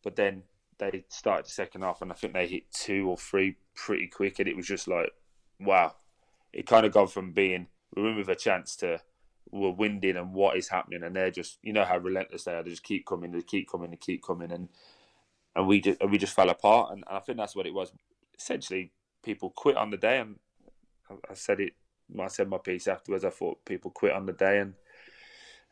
[0.04, 0.44] But then
[0.78, 4.40] they started the second half, and I think they hit two or three pretty quick,
[4.40, 5.12] and it was just like,
[5.60, 5.96] wow.
[6.56, 9.02] It kind of gone from being we're in with a chance to
[9.52, 12.64] we're winding and what is happening, and they're just you know how relentless they are.
[12.64, 14.70] They just keep coming, they keep coming, they keep coming, and
[15.56, 16.92] and we just and we just fell apart.
[16.92, 17.92] And, and I think that's what it was.
[18.40, 18.92] Essentially,
[19.24, 20.38] people quit on the day, and
[21.10, 21.74] I, I said it.
[22.20, 23.26] I said my piece afterwards.
[23.26, 24.74] I thought people quit on the day, and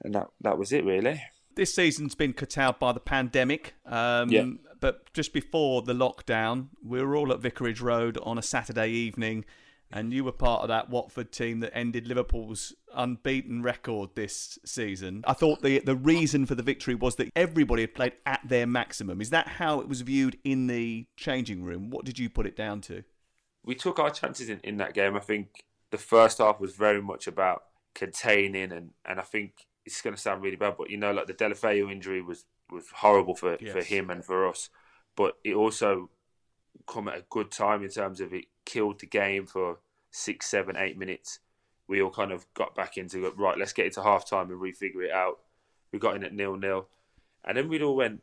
[0.04, 1.22] and that that was it really.
[1.56, 3.76] This season's been curtailed by the pandemic.
[3.86, 4.46] Um, Yeah.
[4.80, 9.46] But just before the lockdown, we were all at Vicarage Road on a Saturday evening,
[9.94, 15.24] and you were part of that Watford team that ended Liverpool's unbeaten record this season.
[15.26, 18.68] I thought the the reason for the victory was that everybody had played at their
[18.68, 19.22] maximum.
[19.22, 21.90] Is that how it was viewed in the changing room?
[21.90, 23.04] What did you put it down to?
[23.64, 25.16] we took our chances in, in that game.
[25.16, 27.64] I think the first half was very much about
[27.96, 31.28] containing, and, and I think it's going to sound really bad, but you know, like
[31.28, 34.70] the Deulofeu injury was, was horrible for, for him and for us,
[35.16, 36.10] but it also
[36.88, 39.80] come at a good time in terms of it killed the game for
[40.14, 41.40] six, seven, eight minutes.
[41.88, 43.38] We all kind of got back into it.
[43.38, 45.40] Right, let's get into half time and refigure it out.
[45.92, 46.88] We got in at nil nil,
[47.44, 48.22] and then we'd all went.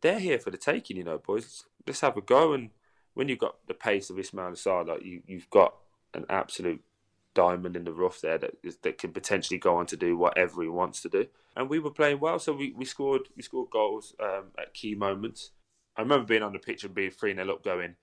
[0.00, 1.64] They're here for the taking, you know, boys.
[1.86, 2.52] Let's have a go.
[2.52, 2.70] And
[3.14, 5.74] when you've got the pace of Ismaila Sarr, like you, you've got
[6.12, 6.82] an absolute
[7.34, 10.68] diamond in the rough there that that can potentially go on to do whatever he
[10.68, 11.26] wants to do.
[11.56, 14.94] And we were playing well, so we, we scored we scored goals um, at key
[14.94, 15.50] moments.
[15.96, 17.96] I remember being on the pitch and being three 0 up, going,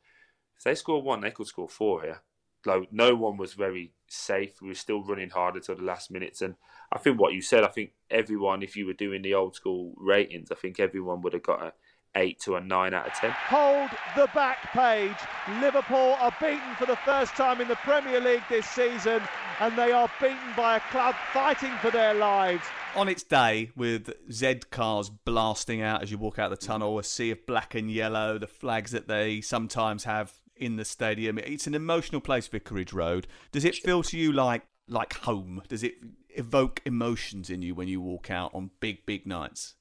[0.57, 2.21] if they score one, they could score four here.
[2.65, 4.61] Like no one was very safe.
[4.61, 6.55] We were still running hard until the last minutes, and
[6.91, 7.63] I think what you said.
[7.63, 11.33] I think everyone, if you were doing the old school ratings, I think everyone would
[11.33, 11.73] have got a
[12.15, 13.31] eight to a nine out of ten.
[13.31, 15.15] Hold the back page.
[15.61, 19.21] Liverpool are beaten for the first time in the Premier League this season,
[19.59, 22.65] and they are beaten by a club fighting for their lives.
[22.95, 27.03] On its day, with Z cars blasting out as you walk out the tunnel, a
[27.03, 31.37] sea of black and yellow, the flags that they sometimes have in the stadium.
[31.39, 33.27] It's an emotional place, Vicarage Road.
[33.51, 35.61] Does it feel to you like like home?
[35.67, 35.95] Does it
[36.29, 39.75] evoke emotions in you when you walk out on big, big nights?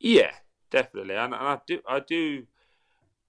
[0.00, 0.32] Yeah,
[0.70, 1.14] definitely.
[1.14, 2.46] And, and I do, I do.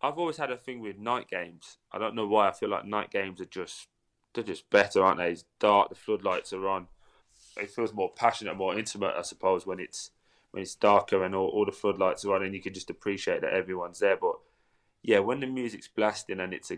[0.02, 1.78] I've always had a thing with night games.
[1.92, 2.50] I don't know why.
[2.50, 3.88] I feel like night games are just
[4.34, 5.32] they're just better, aren't they?
[5.32, 5.90] It's dark.
[5.90, 6.88] The floodlights are on.
[7.58, 10.12] It feels more passionate, more intimate, I suppose, when it's
[10.52, 13.42] when it's darker and all, all the floodlights are on, and you can just appreciate
[13.42, 14.18] that everyone's there.
[14.18, 14.36] But
[15.04, 16.78] yeah, when the music's blasting and it's a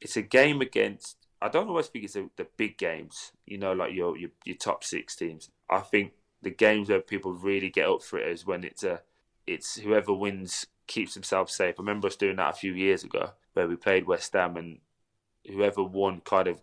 [0.00, 1.16] it's a game against.
[1.40, 4.82] I don't always think it's the big games, you know, like your, your your top
[4.84, 5.50] six teams.
[5.70, 9.02] I think the games where people really get up for it is when it's a
[9.46, 11.76] it's whoever wins keeps themselves safe.
[11.78, 14.78] I remember us doing that a few years ago where we played West Ham and
[15.46, 16.60] whoever won kind of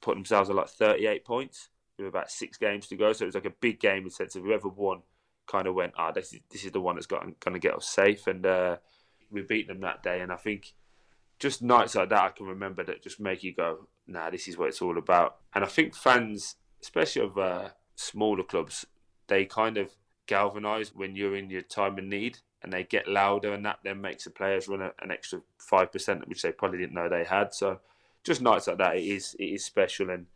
[0.00, 1.68] put themselves at like 38 points
[1.98, 3.12] with about six games to go.
[3.12, 5.02] So it was like a big game in the sense of whoever won
[5.46, 7.86] kind of went, ah, this is, this is the one that's going to get us
[7.88, 8.26] safe.
[8.26, 8.76] And uh,
[9.30, 10.20] we beat them that day.
[10.20, 10.74] And I think
[11.40, 14.58] just nights like that, I can remember that just make you go, nah, this is
[14.58, 15.38] what it's all about.
[15.54, 18.86] And I think fans, especially of uh, smaller clubs,
[19.26, 19.90] they kind of
[20.26, 24.02] galvanise when you're in your time of need and they get louder and that then
[24.02, 27.54] makes the players run a, an extra 5% which they probably didn't know they had.
[27.54, 27.80] So
[28.22, 30.10] just nights like that, it is, it is special.
[30.10, 30.26] And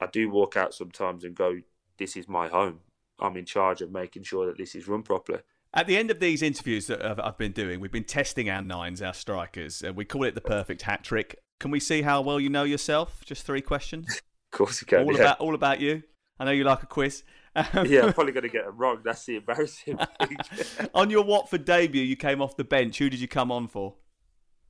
[0.00, 1.58] I do walk out sometimes and go,
[1.98, 2.80] this is my home.
[3.18, 5.40] I'm in charge of making sure that this is run properly.
[5.76, 9.02] At the end of these interviews that I've- been doing, we've been testing our nines,
[9.02, 9.84] our strikers.
[9.84, 11.38] Uh, we call it the perfect hat trick.
[11.60, 13.22] Can we see how well you know yourself?
[13.26, 14.22] Just three questions.
[14.52, 15.04] Of course you can.
[15.04, 15.20] all yeah.
[15.20, 16.02] about all about you.
[16.40, 17.24] I know you like a quiz.
[17.54, 19.00] Um, yeah, I'm probably going to get it wrong.
[19.04, 20.38] That's the embarrassing thing.
[20.94, 22.96] on your Watford debut, you came off the bench.
[22.98, 23.96] Who did you come on for?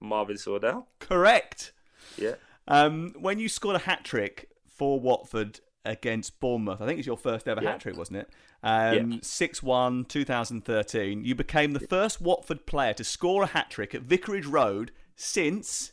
[0.00, 0.86] Marvin Sordell.
[0.98, 1.72] Correct.
[2.16, 2.34] Yeah.
[2.66, 7.16] Um, when you scored a hat trick for Watford against Bournemouth, I think it's your
[7.16, 7.72] first ever Yeah.
[7.72, 8.30] hat trick, wasn't it?
[8.62, 11.24] Um, 6 1, 2013.
[11.24, 15.92] You became the first Watford player to score a hat trick at Vicarage Road since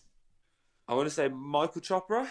[0.87, 2.27] I want to say Michael Chopra.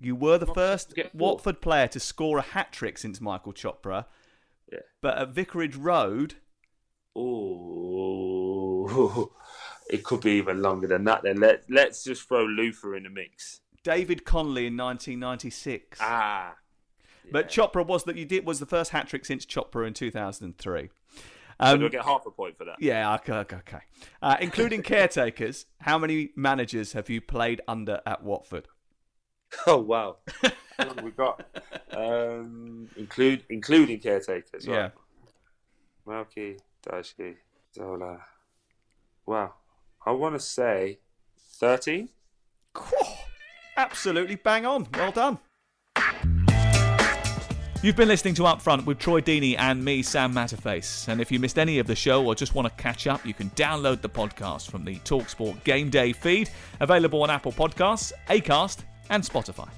[0.00, 0.94] you were the first.
[1.12, 4.06] Watford player to score a hat trick since Michael Chopra.
[4.70, 4.80] Yeah.
[5.00, 6.34] But at Vicarage Road,
[7.94, 9.32] Oh,
[9.90, 11.22] it could be even longer than that.
[11.22, 13.60] Then let let's just throw Luther in the mix.
[13.84, 15.98] David Connolly in 1996.
[16.00, 16.54] Ah,
[17.30, 20.88] But Chopra was that you did was the first hat trick since Chopra in 2003.
[20.88, 21.22] so
[21.60, 22.76] Um, do I get half a point for that?
[22.80, 23.80] Yeah, okay, okay.
[24.20, 28.68] Uh, including caretakers, how many managers have you played under at Watford?
[29.66, 30.16] Oh wow!
[31.02, 31.44] we got
[31.90, 34.66] um, include including caretakers.
[34.66, 34.74] Right?
[34.74, 34.90] Yeah.
[36.06, 37.36] Malky, Dyche,
[37.74, 38.18] Zola.
[39.26, 39.52] Wow,
[40.06, 41.00] I want to say
[41.60, 42.08] thirteen.
[43.76, 44.86] Absolutely bang on.
[44.94, 45.38] Well done.
[47.82, 51.08] You've been listening to Upfront with Troy Deeney and me, Sam Matterface.
[51.08, 53.34] And if you missed any of the show or just want to catch up, you
[53.34, 56.48] can download the podcast from the Talksport Game Day feed,
[56.78, 59.68] available on Apple Podcasts, Acast, and Spotify.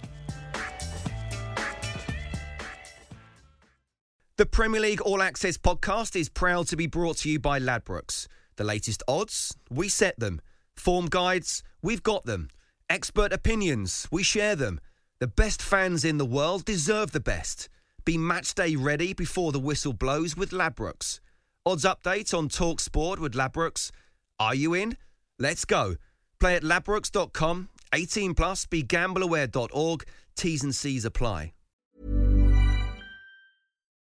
[4.37, 8.27] The Premier League All Access podcast is proud to be brought to you by Ladbrokes.
[8.57, 10.43] The latest odds, we set them.
[10.77, 12.49] Form guides, we've got them.
[12.91, 14.81] Expert opinions, we share them.
[15.19, 17.69] The best fans in the world deserve the best.
[18.05, 21.21] Be match day ready before the whistle blows with Ladbrokes.
[21.65, 23.91] Odds update on Talk Sport with Ladbrokes.
[24.39, 24.99] Are you in?
[25.39, 25.97] Let's go.
[26.39, 27.71] Play at ladbrokes.com.
[27.95, 28.67] 18 plus.
[28.67, 30.05] BeGambleAware.org.
[30.37, 31.53] T's and C's apply.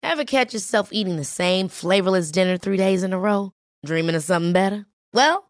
[0.01, 3.51] Ever catch yourself eating the same flavorless dinner three days in a row?
[3.85, 4.85] Dreaming of something better?
[5.13, 5.49] Well,